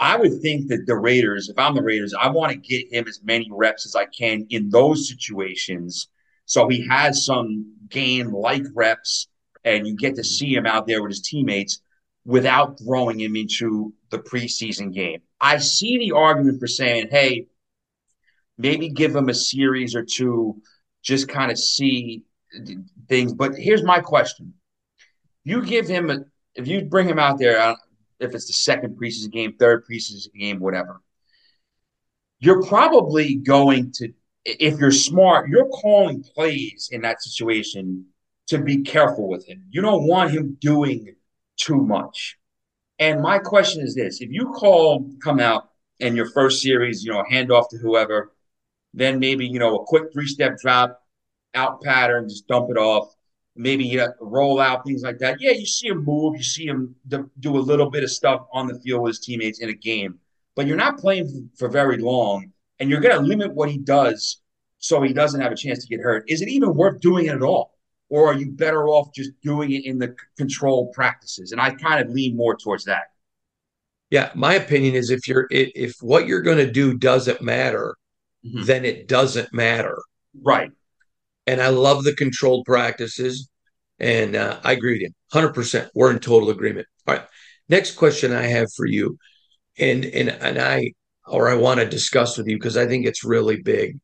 I 0.00 0.16
would 0.16 0.42
think 0.42 0.68
that 0.68 0.86
the 0.86 0.96
Raiders, 0.96 1.48
if 1.48 1.58
I'm 1.58 1.74
the 1.74 1.82
Raiders, 1.82 2.14
I 2.14 2.28
want 2.28 2.50
to 2.50 2.58
get 2.58 2.92
him 2.92 3.06
as 3.06 3.20
many 3.22 3.48
reps 3.50 3.86
as 3.86 3.94
I 3.94 4.06
can 4.06 4.46
in 4.50 4.70
those 4.70 5.08
situations 5.08 6.08
so 6.46 6.68
he 6.68 6.86
has 6.86 7.26
some 7.26 7.75
game 7.88 8.32
like 8.32 8.62
reps 8.74 9.28
and 9.64 9.86
you 9.86 9.96
get 9.96 10.16
to 10.16 10.24
see 10.24 10.54
him 10.54 10.66
out 10.66 10.86
there 10.86 11.02
with 11.02 11.10
his 11.10 11.22
teammates 11.22 11.80
without 12.24 12.78
throwing 12.78 13.20
him 13.20 13.36
into 13.36 13.92
the 14.10 14.18
preseason 14.18 14.92
game. 14.92 15.20
I 15.40 15.58
see 15.58 15.98
the 15.98 16.12
argument 16.12 16.60
for 16.60 16.66
saying, 16.66 17.08
hey, 17.10 17.46
maybe 18.58 18.88
give 18.88 19.14
him 19.14 19.28
a 19.28 19.34
series 19.34 19.94
or 19.94 20.04
two, 20.04 20.60
just 21.02 21.28
kind 21.28 21.50
of 21.50 21.58
see 21.58 22.24
things. 23.08 23.32
But 23.32 23.54
here's 23.56 23.82
my 23.82 24.00
question: 24.00 24.54
You 25.44 25.64
give 25.64 25.86
him 25.86 26.10
a, 26.10 26.24
if 26.54 26.66
you 26.66 26.84
bring 26.84 27.08
him 27.08 27.18
out 27.18 27.38
there, 27.38 27.76
if 28.18 28.34
it's 28.34 28.46
the 28.46 28.52
second 28.52 28.98
preseason 28.98 29.30
game, 29.30 29.54
third 29.58 29.84
preseason 29.84 30.32
game, 30.32 30.58
whatever, 30.58 31.02
you're 32.38 32.62
probably 32.62 33.36
going 33.36 33.92
to, 33.96 34.12
if 34.46 34.78
you're 34.78 34.92
smart, 34.92 35.48
you're 35.48 35.68
calling 35.68 36.22
plays 36.22 36.88
in 36.92 37.02
that 37.02 37.22
situation 37.22 38.06
to 38.46 38.58
be 38.58 38.82
careful 38.82 39.28
with 39.28 39.46
him. 39.46 39.64
You 39.70 39.82
don't 39.82 40.06
want 40.06 40.30
him 40.30 40.56
doing 40.60 41.16
too 41.56 41.80
much. 41.80 42.38
And 42.98 43.20
my 43.20 43.38
question 43.38 43.82
is 43.82 43.94
this 43.94 44.20
if 44.20 44.30
you 44.30 44.52
call, 44.52 45.10
come 45.22 45.40
out 45.40 45.70
in 45.98 46.14
your 46.14 46.30
first 46.30 46.62
series, 46.62 47.04
you 47.04 47.12
know, 47.12 47.24
hand 47.28 47.50
off 47.50 47.68
to 47.70 47.78
whoever, 47.78 48.32
then 48.94 49.18
maybe, 49.18 49.46
you 49.46 49.58
know, 49.58 49.76
a 49.76 49.84
quick 49.84 50.12
three 50.12 50.28
step 50.28 50.56
drop, 50.58 51.02
out 51.54 51.82
pattern, 51.82 52.28
just 52.28 52.46
dump 52.46 52.70
it 52.70 52.78
off, 52.78 53.14
maybe 53.56 53.84
you 53.84 53.98
know, 53.98 54.12
roll 54.20 54.60
out, 54.60 54.86
things 54.86 55.02
like 55.02 55.18
that. 55.18 55.40
Yeah, 55.40 55.50
you 55.50 55.66
see 55.66 55.88
him 55.88 56.04
move, 56.04 56.36
you 56.36 56.44
see 56.44 56.66
him 56.66 56.94
do 57.08 57.56
a 57.56 57.58
little 57.58 57.90
bit 57.90 58.04
of 58.04 58.10
stuff 58.10 58.46
on 58.52 58.68
the 58.68 58.78
field 58.80 59.02
with 59.02 59.16
his 59.16 59.20
teammates 59.20 59.58
in 59.58 59.70
a 59.70 59.74
game, 59.74 60.20
but 60.54 60.66
you're 60.66 60.76
not 60.76 60.98
playing 60.98 61.50
for 61.58 61.68
very 61.68 61.98
long 61.98 62.52
and 62.78 62.90
you're 62.90 63.00
going 63.00 63.16
to 63.16 63.22
limit 63.22 63.54
what 63.54 63.70
he 63.70 63.78
does 63.78 64.40
so 64.78 65.02
he 65.02 65.12
doesn't 65.12 65.40
have 65.40 65.52
a 65.52 65.56
chance 65.56 65.80
to 65.80 65.88
get 65.88 66.02
hurt. 66.02 66.24
Is 66.28 66.42
it 66.42 66.48
even 66.48 66.74
worth 66.74 67.00
doing 67.00 67.26
it 67.26 67.34
at 67.34 67.42
all? 67.42 67.76
or 68.08 68.28
are 68.28 68.34
you 68.34 68.50
better 68.50 68.88
off 68.88 69.12
just 69.14 69.30
doing 69.42 69.72
it 69.72 69.84
in 69.84 69.98
the 69.98 70.14
controlled 70.36 70.92
practices? 70.92 71.52
And 71.52 71.60
I 71.60 71.70
kind 71.70 72.04
of 72.04 72.12
lean 72.12 72.36
more 72.36 72.56
towards 72.56 72.84
that. 72.84 73.04
Yeah, 74.10 74.30
my 74.34 74.54
opinion 74.54 74.94
is 74.94 75.10
if 75.10 75.26
you're 75.26 75.48
if 75.50 75.96
what 76.00 76.26
you're 76.26 76.42
going 76.42 76.58
to 76.58 76.70
do 76.70 76.96
doesn't 76.96 77.42
matter, 77.42 77.96
mm-hmm. 78.44 78.64
then 78.64 78.84
it 78.84 79.08
doesn't 79.08 79.52
matter. 79.52 79.98
Right. 80.40 80.70
And 81.48 81.60
I 81.60 81.68
love 81.68 82.04
the 82.04 82.14
controlled 82.14 82.66
practices, 82.66 83.48
and 83.98 84.36
uh, 84.36 84.60
I 84.62 84.72
agree 84.72 84.92
with 84.92 85.00
you, 85.02 85.10
hundred 85.32 85.54
percent. 85.54 85.90
We're 85.94 86.12
in 86.12 86.20
total 86.20 86.50
agreement. 86.50 86.86
All 87.06 87.16
right. 87.16 87.26
Next 87.68 87.96
question 87.96 88.32
I 88.32 88.42
have 88.42 88.68
for 88.76 88.86
you, 88.86 89.18
and 89.76 90.04
and 90.04 90.28
and 90.28 90.58
I 90.58 90.92
or 91.26 91.48
I 91.48 91.54
want 91.54 91.80
to 91.80 91.88
discuss 91.88 92.38
with 92.38 92.46
you 92.46 92.56
because 92.56 92.76
I 92.76 92.86
think 92.86 93.06
it's 93.06 93.24
really 93.24 93.60
big. 93.60 93.98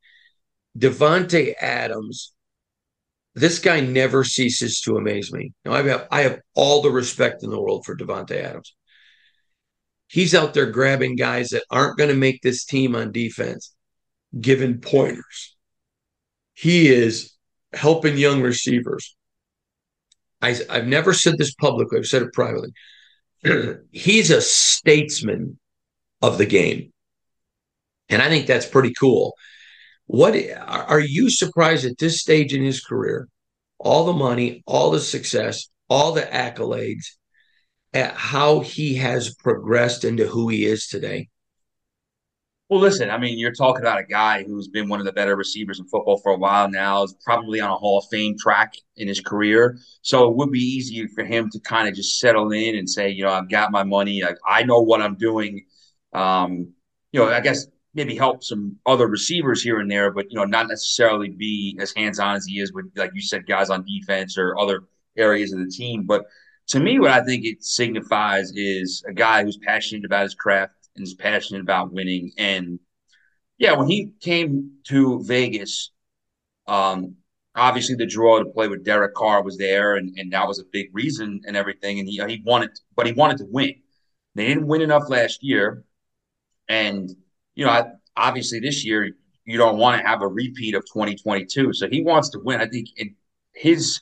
Davante 0.79 1.55
Adams 1.61 2.33
this 3.35 3.59
guy 3.59 3.81
never 3.81 4.25
ceases 4.25 4.81
to 4.83 4.97
amaze 4.97 5.33
me. 5.33 5.53
Now, 5.65 5.73
I 5.73 5.83
have 5.83 6.09
I 6.11 6.23
have 6.23 6.41
all 6.55 6.83
the 6.83 6.91
respect 6.91 7.43
in 7.43 7.51
the 7.51 7.61
world 7.61 7.85
for 7.85 7.97
Davante 7.97 8.43
Adams. 8.43 8.75
He's 10.09 10.35
out 10.35 10.53
there 10.53 10.71
grabbing 10.71 11.17
guys 11.17 11.51
that 11.51 11.65
aren't 11.71 11.97
going 11.97 12.11
to 12.11 12.17
make 12.17 12.43
this 12.43 12.65
team 12.67 12.95
on 12.95 13.13
defense, 13.13 13.75
giving 14.39 14.79
pointers. 14.79 15.57
He 16.53 16.89
is 16.89 17.33
helping 17.73 18.19
young 18.19 18.43
receivers. 18.43 19.17
I, 20.43 20.57
I've 20.69 20.87
never 20.87 21.15
said 21.15 21.39
this 21.39 21.55
publicly. 21.55 21.99
I've 21.99 22.07
said 22.07 22.23
it 22.23 22.35
privately. 22.35 22.73
He's 23.93 24.31
a 24.31 24.43
statesman 24.43 25.59
of 26.21 26.37
the 26.37 26.47
game, 26.47 26.92
and 28.13 28.23
I 28.23 28.29
think 28.29 28.47
that's 28.47 28.67
pretty 28.67 28.93
cool. 28.93 29.35
What 30.07 30.37
are 30.67 31.01
you 31.01 31.31
surprised 31.31 31.85
at 31.85 31.99
this 31.99 32.21
stage 32.21 32.53
in 32.55 32.63
his 32.63 32.85
career? 32.85 33.29
All 33.79 34.05
the 34.05 34.13
money, 34.13 34.63
all 34.67 34.91
the 34.91 35.01
success, 35.01 35.69
all 35.89 36.13
the 36.13 36.23
accolades, 36.23 37.17
at 37.93 38.15
how 38.15 38.61
he 38.61 38.97
has 38.97 39.35
progressed 39.35 40.05
into 40.05 40.27
who 40.27 40.49
he 40.49 40.65
is 40.65 40.87
today. 40.87 41.29
Well, 42.69 42.81
listen, 42.81 43.11
I 43.11 43.19
mean, 43.19 43.39
you're 43.39 43.53
talking 43.53 43.83
about 43.83 44.01
a 44.01 44.05
guy 44.05 44.45
who's 44.45 44.69
been 44.69 44.89
one 44.89 44.99
of 44.99 45.05
the 45.05 45.13
better 45.13 45.37
receivers 45.37 45.79
in 45.79 45.87
football 45.89 46.17
for 46.17 46.33
a 46.33 46.39
while 46.39 46.71
now, 46.71 47.03
is 47.03 47.15
probably 47.23 47.61
on 47.61 47.71
a 47.71 47.77
Hall 47.77 47.99
of 47.99 48.07
Fame 48.11 48.35
track 48.39 48.73
in 48.97 49.09
his 49.09 49.21
career. 49.21 49.79
So 50.01 50.27
it 50.29 50.37
would 50.37 50.51
be 50.51 50.61
easy 50.61 51.07
for 51.09 51.23
him 51.23 51.51
to 51.51 51.61
kind 51.61 51.87
of 51.87 51.95
just 51.95 52.19
settle 52.19 52.51
in 52.53 52.77
and 52.77 52.89
say, 52.89 53.11
you 53.11 53.25
know, 53.25 53.31
I've 53.31 53.51
got 53.51 53.73
my 53.73 53.85
money. 53.85 54.25
I, 54.25 54.35
I 54.47 54.63
know 54.63 54.81
what 54.81 55.03
I'm 55.03 55.17
doing. 55.17 55.67
Um, 56.15 56.73
you 57.11 57.21
know, 57.21 57.29
I 57.29 57.41
guess 57.41 57.67
maybe 57.95 58.17
help 58.17 58.43
some 58.43 58.77
other 58.87 59.07
receivers 59.07 59.63
here 59.63 59.81
and 59.81 59.91
there, 59.91 60.11
but 60.11 60.27
you 60.31 60.37
know, 60.37 60.45
not 60.45 60.69
necessarily 60.69 61.31
be 61.31 61.77
as 61.81 61.93
hands 61.93 62.19
on 62.19 62.37
as 62.37 62.47
he 62.47 62.61
is 62.61 62.73
with, 62.73 62.87
like 62.97 63.13
you 63.15 63.21
said, 63.21 63.47
guys 63.47 63.71
on 63.71 63.85
defense 63.85 64.39
or 64.39 64.59
other 64.59 64.85
areas 65.17 65.53
of 65.53 65.59
the 65.59 65.71
team. 65.71 66.05
But 66.07 66.25
to 66.69 66.81
me, 66.81 66.99
what 66.99 67.11
I 67.11 67.25
think 67.25 67.45
it 67.45 67.63
signifies 67.63 68.53
is 68.55 69.05
a 69.09 69.13
guy 69.13 69.43
who's 69.43 69.59
passionate 69.59 70.05
about 70.05 70.25
his 70.25 70.35
craft 70.35 70.75
and 70.97 71.07
is 71.07 71.15
passionate 71.15 71.63
about 71.63 71.93
winning. 71.93 72.33
And 72.39 72.79
yeah, 73.59 73.73
when 73.77 73.89
he 73.89 74.13
came 74.21 74.73
to 74.89 75.23
Vegas, 75.25 75.91
Um, 76.67 77.17
obviously, 77.55 77.97
the 77.97 78.07
draw 78.07 78.39
to 78.39 78.47
play 78.47 78.69
with 78.69 78.85
Derek 78.85 79.15
Carr 79.15 79.43
was 79.43 79.59
there, 79.59 79.97
and, 79.97 80.17
and 80.17 80.33
that 80.33 80.47
was 80.47 80.61
a 80.61 80.73
big 80.73 80.87
reason 80.93 81.41
and 81.47 81.57
everything. 81.57 81.99
And 81.99 82.09
he, 82.09 82.23
he 82.29 82.43
wanted, 82.47 82.71
but 82.97 83.07
he 83.07 83.13
wanted 83.13 83.39
to 83.39 83.47
win. 83.51 83.75
They 84.37 84.47
didn't 84.47 84.69
win 84.69 84.81
enough 84.81 85.11
last 85.11 85.43
year, 85.43 85.85
and 86.69 87.11
you 87.55 87.67
know, 87.67 87.93
obviously 88.17 88.61
this 88.61 88.85
year 88.85 89.11
you 89.45 89.59
don't 89.59 89.79
want 89.79 90.01
to 90.01 90.07
have 90.07 90.23
a 90.23 90.29
repeat 90.29 90.75
of 90.75 90.85
2022. 90.87 91.73
So 91.73 91.89
he 91.89 92.03
wants 92.03 92.31
to 92.31 92.41
win. 92.41 92.61
I 92.61 92.69
think 92.69 92.89
his 93.55 94.01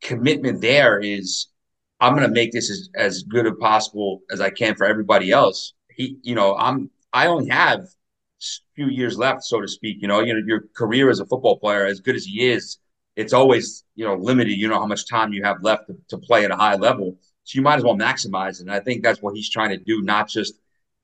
commitment 0.00 0.60
there 0.60 0.98
is 0.98 1.46
I'm 2.00 2.14
going 2.14 2.26
to 2.26 2.32
make 2.34 2.52
this 2.52 2.70
as, 2.70 2.88
as 2.94 3.22
good 3.22 3.46
as 3.46 3.52
possible 3.60 4.22
as 4.30 4.40
I 4.40 4.50
can 4.50 4.74
for 4.74 4.86
everybody 4.86 5.30
else. 5.30 5.74
He, 5.90 6.16
you 6.22 6.34
know, 6.34 6.56
I'm 6.56 6.90
I 7.12 7.26
only 7.26 7.50
have 7.50 7.80
a 7.80 8.44
few 8.74 8.86
years 8.86 9.18
left, 9.18 9.42
so 9.44 9.60
to 9.60 9.68
speak. 9.68 9.98
You 10.00 10.08
know, 10.08 10.20
you 10.20 10.32
know, 10.32 10.40
your 10.44 10.64
career 10.74 11.10
as 11.10 11.20
a 11.20 11.26
football 11.26 11.58
player, 11.58 11.84
as 11.84 12.00
good 12.00 12.16
as 12.16 12.24
he 12.24 12.48
is, 12.48 12.78
it's 13.16 13.32
always 13.34 13.84
you 13.96 14.04
know 14.06 14.14
limited. 14.14 14.52
You 14.52 14.68
know 14.68 14.80
how 14.80 14.86
much 14.86 15.08
time 15.08 15.32
you 15.32 15.44
have 15.44 15.62
left 15.62 15.88
to, 15.88 15.96
to 16.08 16.18
play 16.18 16.44
at 16.44 16.50
a 16.50 16.56
high 16.56 16.76
level, 16.76 17.18
so 17.44 17.56
you 17.56 17.62
might 17.62 17.76
as 17.76 17.84
well 17.84 17.96
maximize 17.96 18.60
it. 18.60 18.62
And 18.62 18.72
I 18.72 18.80
think 18.80 19.02
that's 19.02 19.20
what 19.20 19.34
he's 19.34 19.50
trying 19.50 19.70
to 19.70 19.78
do, 19.78 20.00
not 20.02 20.28
just 20.28 20.54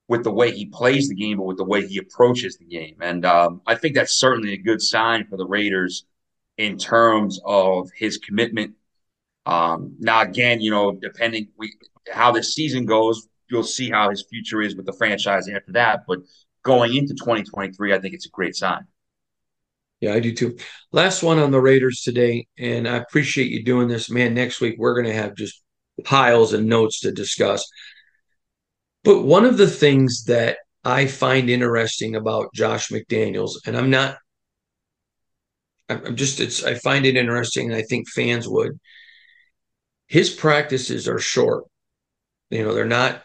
with 0.08 0.24
the 0.24 0.30
way 0.30 0.52
he 0.52 0.66
plays 0.66 1.08
the 1.08 1.14
game, 1.14 1.38
but 1.38 1.44
with 1.44 1.56
the 1.56 1.64
way 1.64 1.86
he 1.86 1.98
approaches 1.98 2.56
the 2.56 2.64
game. 2.64 2.96
And 3.00 3.24
um, 3.24 3.60
I 3.66 3.74
think 3.74 3.94
that's 3.94 4.14
certainly 4.14 4.52
a 4.52 4.58
good 4.58 4.80
sign 4.80 5.26
for 5.28 5.36
the 5.36 5.46
Raiders 5.46 6.04
in 6.56 6.78
terms 6.78 7.40
of 7.44 7.90
his 7.94 8.18
commitment. 8.18 8.74
Um, 9.46 9.96
now, 9.98 10.22
again, 10.22 10.60
you 10.60 10.70
know, 10.70 10.92
depending 10.92 11.48
we, 11.56 11.74
how 12.10 12.32
this 12.32 12.54
season 12.54 12.86
goes, 12.86 13.28
you'll 13.50 13.62
see 13.62 13.90
how 13.90 14.10
his 14.10 14.24
future 14.28 14.60
is 14.60 14.76
with 14.76 14.86
the 14.86 14.92
franchise 14.92 15.48
after 15.48 15.72
that. 15.72 16.04
But 16.06 16.20
going 16.62 16.94
into 16.94 17.14
2023, 17.14 17.92
I 17.92 17.98
think 17.98 18.14
it's 18.14 18.26
a 18.26 18.30
great 18.30 18.56
sign. 18.56 18.86
Yeah, 20.00 20.12
I 20.12 20.20
do 20.20 20.34
too. 20.34 20.58
Last 20.92 21.22
one 21.22 21.38
on 21.38 21.50
the 21.50 21.60
Raiders 21.60 22.02
today, 22.02 22.48
and 22.58 22.86
I 22.86 22.96
appreciate 22.96 23.50
you 23.50 23.64
doing 23.64 23.88
this, 23.88 24.10
man. 24.10 24.34
Next 24.34 24.60
week 24.60 24.76
we're 24.78 24.94
going 24.94 25.06
to 25.06 25.14
have 25.14 25.34
just 25.34 25.62
piles 26.04 26.52
and 26.52 26.66
notes 26.66 27.00
to 27.00 27.12
discuss. 27.12 27.66
But 29.06 29.22
one 29.22 29.44
of 29.44 29.56
the 29.56 29.68
things 29.68 30.24
that 30.24 30.58
I 30.82 31.06
find 31.06 31.48
interesting 31.48 32.16
about 32.16 32.52
Josh 32.52 32.88
McDaniels, 32.88 33.52
and 33.64 33.76
I'm 33.76 33.88
not, 33.88 34.16
I'm 35.88 36.16
just, 36.16 36.40
it's, 36.40 36.64
I 36.64 36.74
find 36.74 37.06
it 37.06 37.16
interesting, 37.16 37.70
and 37.70 37.76
I 37.76 37.82
think 37.82 38.08
fans 38.08 38.48
would. 38.48 38.72
His 40.08 40.28
practices 40.30 41.06
are 41.06 41.20
short. 41.20 41.66
You 42.50 42.64
know, 42.64 42.74
they're 42.74 42.84
not, 42.84 43.22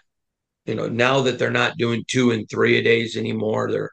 you 0.65 0.75
know, 0.75 0.87
now 0.87 1.21
that 1.21 1.39
they're 1.39 1.49
not 1.49 1.77
doing 1.77 2.05
two 2.07 2.29
and 2.29 2.47
three 2.47 2.77
a 2.77 2.83
days 2.83 3.17
anymore, 3.17 3.71
they're, 3.71 3.89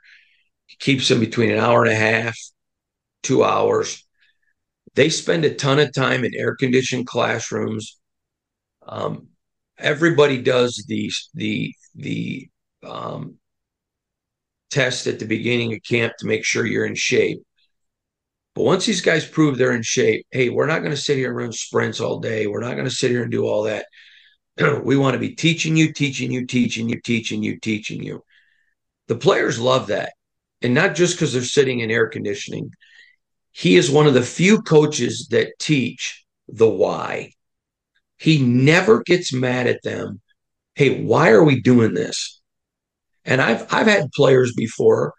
he 0.67 0.77
keeps 0.77 1.09
them 1.09 1.21
between 1.21 1.51
an 1.51 1.59
hour 1.59 1.85
and 1.85 1.93
a 1.93 1.97
half, 1.97 2.39
two 3.23 3.43
hours. 3.43 4.07
They 4.95 5.09
spend 5.09 5.47
a 5.47 5.55
ton 5.55 5.79
of 5.79 5.95
time 5.95 6.23
in 6.23 6.33
air 6.35 6.55
conditioned 6.55 7.07
classrooms. 7.07 7.99
Um, 8.87 9.29
everybody 9.79 10.43
does 10.43 10.85
the 10.89 11.11
the 11.35 11.75
the 11.95 12.49
um, 12.85 13.37
test 14.71 15.07
at 15.07 15.19
the 15.19 15.27
beginning 15.27 15.73
of 15.73 15.83
camp 15.83 16.13
to 16.19 16.27
make 16.27 16.45
sure 16.45 16.67
you're 16.67 16.87
in 16.87 16.95
shape. 16.95 17.43
But 18.55 18.65
once 18.65 18.87
these 18.87 19.01
guys 19.01 19.27
prove 19.27 19.57
they're 19.57 19.73
in 19.73 19.83
shape, 19.83 20.27
hey, 20.31 20.49
we're 20.49 20.67
not 20.67 20.81
going 20.81 20.91
to 20.91 20.97
sit 20.97 21.17
here 21.17 21.29
and 21.29 21.37
run 21.37 21.53
sprints 21.53 22.01
all 22.01 22.19
day. 22.19 22.47
We're 22.47 22.61
not 22.61 22.75
going 22.75 22.89
to 22.89 22.95
sit 22.95 23.11
here 23.11 23.23
and 23.23 23.31
do 23.31 23.47
all 23.47 23.65
that. 23.65 23.87
we 24.85 24.97
want 24.97 25.15
to 25.15 25.21
be 25.21 25.35
teaching 25.35 25.77
you, 25.77 25.93
teaching 25.93 26.33
you, 26.33 26.47
teaching 26.47 26.89
you, 26.89 27.01
teaching 27.01 27.43
you, 27.43 27.59
teaching 27.61 28.03
you. 28.03 28.25
The 29.07 29.17
players 29.17 29.61
love 29.61 29.89
that. 29.89 30.13
And 30.61 30.75
not 30.75 30.97
just 30.97 31.15
because 31.15 31.33
they're 31.33 31.43
sitting 31.43 31.81
in 31.81 31.91
air 31.91 32.09
conditioning. 32.09 32.73
He 33.53 33.77
is 33.77 33.91
one 33.91 34.07
of 34.07 34.15
the 34.15 34.23
few 34.23 34.63
coaches 34.63 35.29
that 35.31 35.53
teach 35.59 36.25
the 36.49 36.69
why. 36.69 37.33
He 38.19 38.43
never 38.43 39.03
gets 39.03 39.33
mad 39.33 39.67
at 39.67 39.83
them. 39.83 40.21
Hey, 40.75 41.03
why 41.03 41.31
are 41.31 41.45
we 41.45 41.61
doing 41.61 41.95
this? 41.95 42.41
And 43.25 43.41
I've 43.41 43.73
I've 43.73 43.87
had 43.87 44.13
players 44.13 44.53
before 44.55 45.15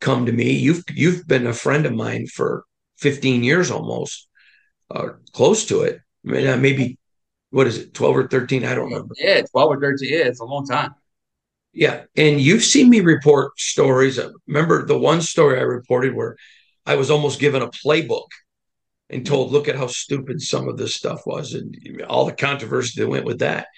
come 0.00 0.26
to 0.26 0.32
me. 0.32 0.52
You've 0.52 0.84
you've 0.92 1.26
been 1.26 1.46
a 1.46 1.52
friend 1.52 1.86
of 1.86 1.94
mine 1.94 2.26
for 2.26 2.64
15 2.98 3.42
years 3.42 3.70
almost, 3.70 4.28
or 4.90 5.20
close 5.32 5.66
to 5.66 5.82
it. 5.82 6.00
I 6.26 6.30
mean, 6.30 6.46
uh, 6.46 6.56
maybe 6.56 6.98
what 7.50 7.66
is 7.66 7.78
it, 7.78 7.94
12 7.94 8.16
or 8.16 8.28
13? 8.28 8.64
I 8.64 8.74
don't 8.74 8.86
remember. 8.86 9.14
Yeah, 9.16 9.42
12 9.42 9.70
or 9.70 9.80
13. 9.80 10.08
Yeah, 10.12 10.24
it's 10.26 10.40
a 10.40 10.44
long 10.44 10.66
time. 10.66 10.94
Yeah. 11.72 12.04
And 12.16 12.40
you've 12.40 12.64
seen 12.64 12.88
me 12.88 13.00
report 13.00 13.58
stories. 13.58 14.18
Remember 14.46 14.84
the 14.84 14.98
one 14.98 15.20
story 15.20 15.58
I 15.58 15.62
reported 15.62 16.14
where 16.14 16.36
I 16.86 16.96
was 16.96 17.10
almost 17.10 17.40
given 17.40 17.62
a 17.62 17.68
playbook 17.68 18.26
and 19.14 19.24
told, 19.24 19.52
look 19.52 19.68
at 19.68 19.76
how 19.76 19.86
stupid 19.86 20.42
some 20.42 20.68
of 20.68 20.76
this 20.76 20.94
stuff 20.94 21.22
was 21.24 21.54
and 21.54 22.02
all 22.08 22.26
the 22.26 22.32
controversy 22.32 23.00
that 23.00 23.08
went 23.08 23.24
with 23.24 23.38
that. 23.38 23.68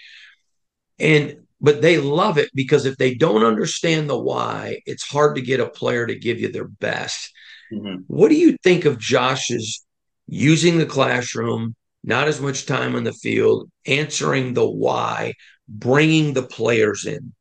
And 0.99 1.37
but 1.61 1.81
they 1.81 1.99
love 1.99 2.37
it 2.39 2.51
because 2.55 2.85
if 2.85 2.97
they 2.97 3.15
don't 3.15 3.45
understand 3.45 4.11
the 4.11 4.19
why, 4.19 4.81
it's 4.85 5.09
hard 5.09 5.37
to 5.37 5.43
get 5.43 5.61
a 5.61 5.69
player 5.69 6.07
to 6.07 6.19
give 6.19 6.39
you 6.39 6.53
their 6.53 6.69
best. 6.69 7.33
Mm-hmm. 7.73 8.03
What 8.07 8.29
do 8.29 8.35
you 8.35 8.57
think 8.63 8.85
of 8.85 8.99
Josh's 8.99 9.85
using 10.27 10.79
the 10.79 10.87
classroom, 10.87 11.75
not 12.05 12.29
as 12.29 12.41
much 12.41 12.67
time 12.67 12.95
on 12.95 13.05
the 13.05 13.13
field, 13.13 13.71
answering 13.87 14.55
the 14.55 14.69
why, 14.69 15.35
bringing 15.69 16.35
the 16.35 16.43
players 16.43 17.07
in? 17.07 17.33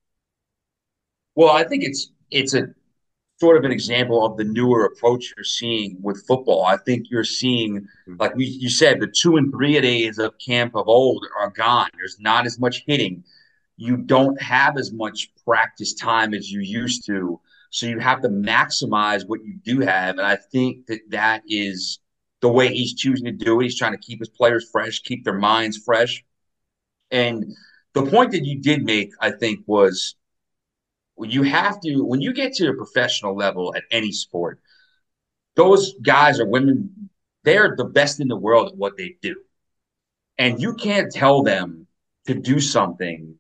Well, 1.36 1.50
I 1.50 1.66
think 1.66 1.84
it's 1.84 2.12
it's 2.32 2.54
a 2.54 2.68
sort 3.38 3.58
of 3.58 3.64
an 3.66 3.72
example 3.72 4.26
of 4.26 4.38
the 4.38 4.44
newer 4.44 4.86
approach 4.86 5.34
you're 5.36 5.44
seeing 5.44 5.98
with 6.02 6.26
football. 6.26 6.66
I 6.66 6.78
think 6.78 7.10
you're 7.10 7.24
seeing, 7.24 7.82
mm-hmm. 7.82 8.16
like 8.18 8.36
we, 8.36 8.46
you 8.46 8.70
said, 8.70 9.00
the 9.00 9.08
two 9.08 9.36
and 9.38 9.52
three 9.52 9.78
a 9.78 9.82
days 9.82 10.18
of 10.20 10.34
camp 10.38 10.76
of 10.76 10.88
old 10.88 11.26
are 11.38 11.50
gone. 11.50 11.90
There's 11.98 12.18
not 12.20 12.46
as 12.46 12.60
much 12.60 12.84
hitting. 12.88 13.24
You 13.78 13.98
don't 13.98 14.42
have 14.42 14.78
as 14.78 14.94
much 14.94 15.32
practice 15.44 15.94
time 15.94 16.34
as 16.34 16.50
you 16.50 16.62
used 16.62 17.06
to. 17.08 17.42
So 17.72 17.88
you 17.88 18.00
have 18.00 18.22
to 18.22 18.30
maximize 18.30 19.28
what 19.28 19.44
you 19.44 19.58
do 19.64 19.82
have. 19.82 20.18
And 20.18 20.26
I 20.26 20.38
think 20.38 20.88
that 20.88 21.02
that 21.10 21.44
is 21.46 22.00
the 22.40 22.48
way 22.48 22.70
he's 22.70 22.94
choosing 22.94 23.26
to 23.26 23.32
do 23.34 23.60
it. 23.60 23.64
He's 23.64 23.78
trying 23.78 23.92
to 23.92 23.98
keep 23.98 24.20
his 24.20 24.30
players 24.30 24.70
fresh, 24.72 25.02
keep 25.02 25.26
their 25.26 25.38
minds 25.38 25.78
fresh. 25.78 26.24
And 27.12 27.54
the 27.94 28.06
point 28.06 28.32
that 28.32 28.46
you 28.46 28.62
did 28.62 28.86
make, 28.86 29.12
I 29.20 29.32
think, 29.32 29.60
was 29.68 30.16
you 31.20 31.44
have 31.44 31.80
to 31.82 32.04
when 32.04 32.22
you 32.22 32.34
get 32.34 32.54
to 32.54 32.70
a 32.70 32.74
professional 32.74 33.36
level 33.36 33.74
at 33.76 33.84
any 33.92 34.12
sport 34.12 34.60
those 35.56 35.94
guys 36.02 36.40
or 36.40 36.48
women 36.48 37.10
they're 37.46 37.76
the 37.78 37.86
best 37.86 38.20
in 38.20 38.28
the 38.28 38.36
world 38.36 38.70
at 38.70 38.76
what 38.76 38.98
they 38.98 39.16
do. 39.22 39.36
And 40.38 40.62
you 40.62 40.74
can't 40.74 41.12
tell 41.12 41.44
them 41.44 41.88
to 42.26 42.34
do 42.34 42.60
something 42.60 43.36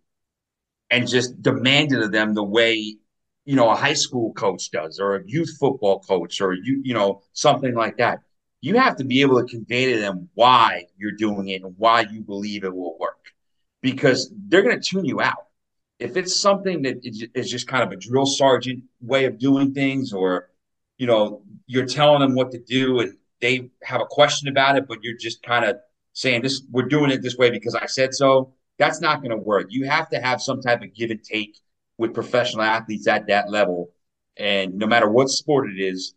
and 0.90 1.08
just 1.08 1.42
demand 1.42 1.92
it 1.92 2.02
of 2.02 2.12
them 2.12 2.36
the 2.36 2.44
way 2.44 2.96
you 3.44 3.56
know 3.56 3.70
a 3.70 3.76
high 3.76 3.94
school 3.94 4.32
coach 4.34 4.72
does 4.72 5.00
or 5.00 5.16
a 5.16 5.24
youth 5.26 5.58
football 5.60 6.00
coach 6.00 6.40
or 6.40 6.54
you 6.54 6.82
you 6.84 6.94
know 6.94 7.22
something 7.34 7.74
like 7.74 7.98
that. 7.98 8.20
You 8.62 8.78
have 8.78 8.96
to 8.98 9.04
be 9.04 9.22
able 9.22 9.42
to 9.42 9.48
convey 9.48 9.94
to 9.94 10.00
them 10.00 10.30
why 10.36 10.86
you're 10.98 11.12
doing 11.12 11.50
it 11.50 11.64
and 11.64 11.76
why 11.78 12.02
you 12.02 12.22
believe 12.22 12.64
it 12.64 12.74
will 12.74 12.98
work 12.98 13.34
because 13.82 14.32
they're 14.48 14.64
going 14.64 14.80
to 14.80 14.88
tune 14.88 15.06
you 15.06 15.22
out 15.22 15.45
if 16.00 16.18
it's 16.18 16.40
something 16.40 16.82
that 16.84 17.00
is 17.04 17.50
just 17.50 17.68
kind 17.68 17.84
of 17.84 17.92
a 17.92 17.96
drill 17.96 18.26
sergeant 18.26 18.84
way 19.02 19.26
of 19.26 19.38
doing 19.40 19.74
things, 19.74 20.14
or 20.14 20.50
you 20.98 21.08
know, 21.08 21.44
you're 21.68 21.86
telling 21.86 22.22
them 22.22 22.36
what 22.36 22.52
to 22.52 22.60
do 22.60 23.00
and 23.00 23.18
they 23.42 23.70
have 23.84 24.02
a 24.02 24.06
question 24.06 24.48
about 24.48 24.78
it, 24.78 24.88
but 24.88 25.04
you're 25.04 25.18
just 25.18 25.44
kind 25.44 25.66
of 25.66 25.78
saying 26.14 26.42
this, 26.42 26.64
we're 26.72 26.84
doing 26.84 27.12
it 27.12 27.22
this 27.22 27.38
way 27.38 27.50
because 27.50 27.76
I 27.76 27.86
said 27.86 28.14
so. 28.14 28.54
That's 28.78 29.00
not 29.02 29.22
going 29.22 29.32
to 29.32 29.38
work. 29.38 29.68
You 29.70 29.86
have 29.86 30.10
to 30.10 30.20
have 30.20 30.42
some 30.42 30.62
type 30.62 30.82
of 30.82 30.94
give 30.94 31.12
and 31.12 31.24
take 31.24 31.58
with 31.98 32.14
professional 32.14 32.64
athletes 32.64 33.08
at 33.08 33.28
that 33.28 33.50
level, 33.50 33.92
and 34.36 34.76
no 34.76 34.86
matter 34.86 35.10
what 35.10 35.30
sport 35.30 35.70
it 35.70 35.82
is. 35.82 36.14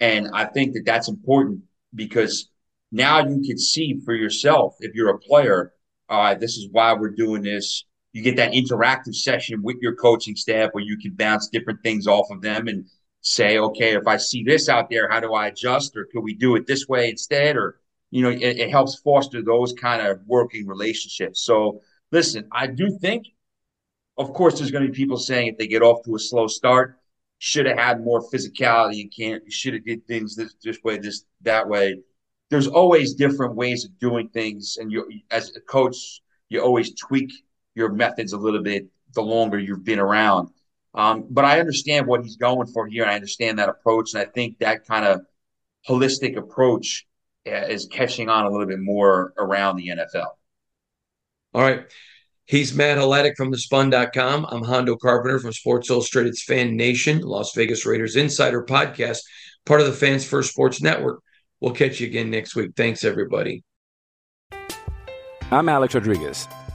And 0.00 0.28
I 0.34 0.44
think 0.44 0.74
that 0.74 0.84
that's 0.84 1.08
important 1.08 1.62
because 1.94 2.50
now 2.90 3.26
you 3.26 3.40
can 3.40 3.58
see 3.58 4.00
for 4.04 4.14
yourself 4.14 4.76
if 4.80 4.94
you're 4.94 5.10
a 5.10 5.18
player. 5.18 5.72
All 6.08 6.18
right, 6.18 6.38
this 6.38 6.56
is 6.56 6.68
why 6.70 6.92
we're 6.92 7.10
doing 7.10 7.42
this 7.42 7.84
you 8.12 8.22
get 8.22 8.36
that 8.36 8.52
interactive 8.52 9.14
session 9.14 9.62
with 9.62 9.76
your 9.80 9.94
coaching 9.94 10.36
staff 10.36 10.70
where 10.72 10.84
you 10.84 10.98
can 10.98 11.12
bounce 11.12 11.48
different 11.48 11.82
things 11.82 12.06
off 12.06 12.30
of 12.30 12.42
them 12.42 12.68
and 12.68 12.86
say, 13.22 13.58
okay, 13.58 13.94
if 13.94 14.06
I 14.06 14.16
see 14.16 14.44
this 14.44 14.68
out 14.68 14.90
there, 14.90 15.08
how 15.08 15.20
do 15.20 15.32
I 15.32 15.46
adjust, 15.46 15.96
or 15.96 16.06
could 16.12 16.22
we 16.22 16.34
do 16.34 16.56
it 16.56 16.66
this 16.66 16.88
way 16.88 17.08
instead, 17.08 17.56
or 17.56 17.80
you 18.10 18.22
know, 18.22 18.30
it, 18.30 18.58
it 18.58 18.70
helps 18.70 18.98
foster 18.98 19.42
those 19.42 19.72
kind 19.72 20.06
of 20.06 20.20
working 20.26 20.66
relationships. 20.66 21.40
So, 21.40 21.80
listen, 22.10 22.46
I 22.52 22.66
do 22.66 22.98
think, 23.00 23.26
of 24.18 24.34
course, 24.34 24.58
there's 24.58 24.70
going 24.70 24.84
to 24.84 24.92
be 24.92 24.96
people 24.96 25.16
saying 25.16 25.48
if 25.48 25.56
they 25.56 25.66
get 25.66 25.82
off 25.82 26.04
to 26.04 26.14
a 26.14 26.18
slow 26.18 26.46
start, 26.46 26.98
should 27.38 27.66
have 27.66 27.78
had 27.78 28.04
more 28.04 28.22
physicality 28.30 29.00
and 29.00 29.12
can't, 29.16 29.42
you 29.44 29.50
should 29.50 29.74
have 29.74 29.84
did 29.84 30.06
things 30.06 30.36
this 30.36 30.54
this 30.62 30.78
way, 30.84 30.98
this 30.98 31.24
that 31.40 31.66
way. 31.66 31.98
There's 32.50 32.68
always 32.68 33.14
different 33.14 33.54
ways 33.54 33.86
of 33.86 33.98
doing 33.98 34.28
things, 34.28 34.76
and 34.78 34.92
you, 34.92 35.08
as 35.30 35.56
a 35.56 35.60
coach, 35.60 36.20
you 36.50 36.60
always 36.60 36.94
tweak 36.94 37.32
your 37.74 37.90
methods 37.90 38.32
a 38.32 38.38
little 38.38 38.62
bit 38.62 38.86
the 39.14 39.22
longer 39.22 39.58
you've 39.58 39.84
been 39.84 39.98
around. 39.98 40.48
Um, 40.94 41.26
but 41.30 41.44
I 41.44 41.58
understand 41.60 42.06
what 42.06 42.22
he's 42.22 42.36
going 42.36 42.66
for 42.66 42.86
here, 42.86 43.02
and 43.02 43.10
I 43.10 43.14
understand 43.14 43.58
that 43.58 43.68
approach, 43.68 44.14
and 44.14 44.22
I 44.22 44.26
think 44.26 44.58
that 44.58 44.86
kind 44.86 45.06
of 45.06 45.22
holistic 45.88 46.36
approach 46.36 47.06
uh, 47.46 47.50
is 47.50 47.86
catching 47.86 48.28
on 48.28 48.44
a 48.44 48.50
little 48.50 48.66
bit 48.66 48.78
more 48.78 49.32
around 49.38 49.76
the 49.76 49.88
NFL. 49.88 50.28
All 51.54 51.62
right. 51.62 51.84
He's 52.44 52.74
Matt 52.74 52.98
Hladik 52.98 53.36
from 53.36 53.52
thespun.com. 53.52 54.46
I'm 54.48 54.62
Hondo 54.62 54.96
Carpenter 54.96 55.38
from 55.38 55.52
Sports 55.52 55.88
Illustrated's 55.90 56.42
Fan 56.42 56.76
Nation, 56.76 57.20
Las 57.20 57.54
Vegas 57.54 57.86
Raiders 57.86 58.16
Insider 58.16 58.64
Podcast, 58.64 59.20
part 59.64 59.80
of 59.80 59.86
the 59.86 59.92
Fans 59.92 60.26
First 60.26 60.52
Sports 60.52 60.82
Network. 60.82 61.22
We'll 61.60 61.72
catch 61.72 62.00
you 62.00 62.08
again 62.08 62.30
next 62.30 62.56
week. 62.56 62.72
Thanks, 62.76 63.04
everybody. 63.04 63.62
I'm 65.50 65.68
Alex 65.68 65.94
Rodriguez. 65.94 66.48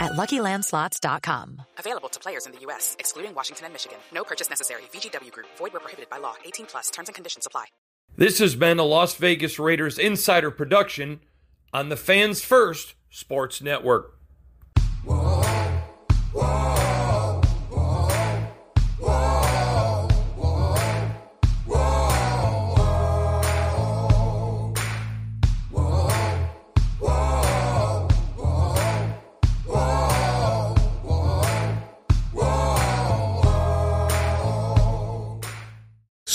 at 0.00 0.12
LuckyLandSlots.com. 0.12 1.62
Available 1.78 2.08
to 2.08 2.20
players 2.20 2.46
in 2.46 2.52
the 2.52 2.58
U.S., 2.60 2.96
excluding 2.98 3.34
Washington 3.34 3.66
and 3.66 3.74
Michigan. 3.74 3.98
No 4.12 4.24
purchase 4.24 4.48
necessary. 4.48 4.82
VGW 4.92 5.30
Group. 5.30 5.46
Void 5.58 5.72
where 5.72 5.80
prohibited 5.80 6.08
by 6.08 6.18
law. 6.18 6.34
18 6.44 6.66
plus. 6.66 6.90
Terms 6.90 7.08
and 7.08 7.14
conditions 7.14 7.46
apply. 7.46 7.66
This 8.16 8.38
has 8.40 8.54
been 8.54 8.78
a 8.78 8.84
Las 8.84 9.14
Vegas 9.14 9.58
Raiders 9.58 9.98
insider 9.98 10.50
production 10.50 11.20
on 11.72 11.88
the 11.88 11.96
Fans 11.96 12.44
First 12.44 12.94
Sports 13.10 13.62
Network. 13.62 14.18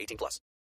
18 0.00 0.16
plus. 0.16 0.40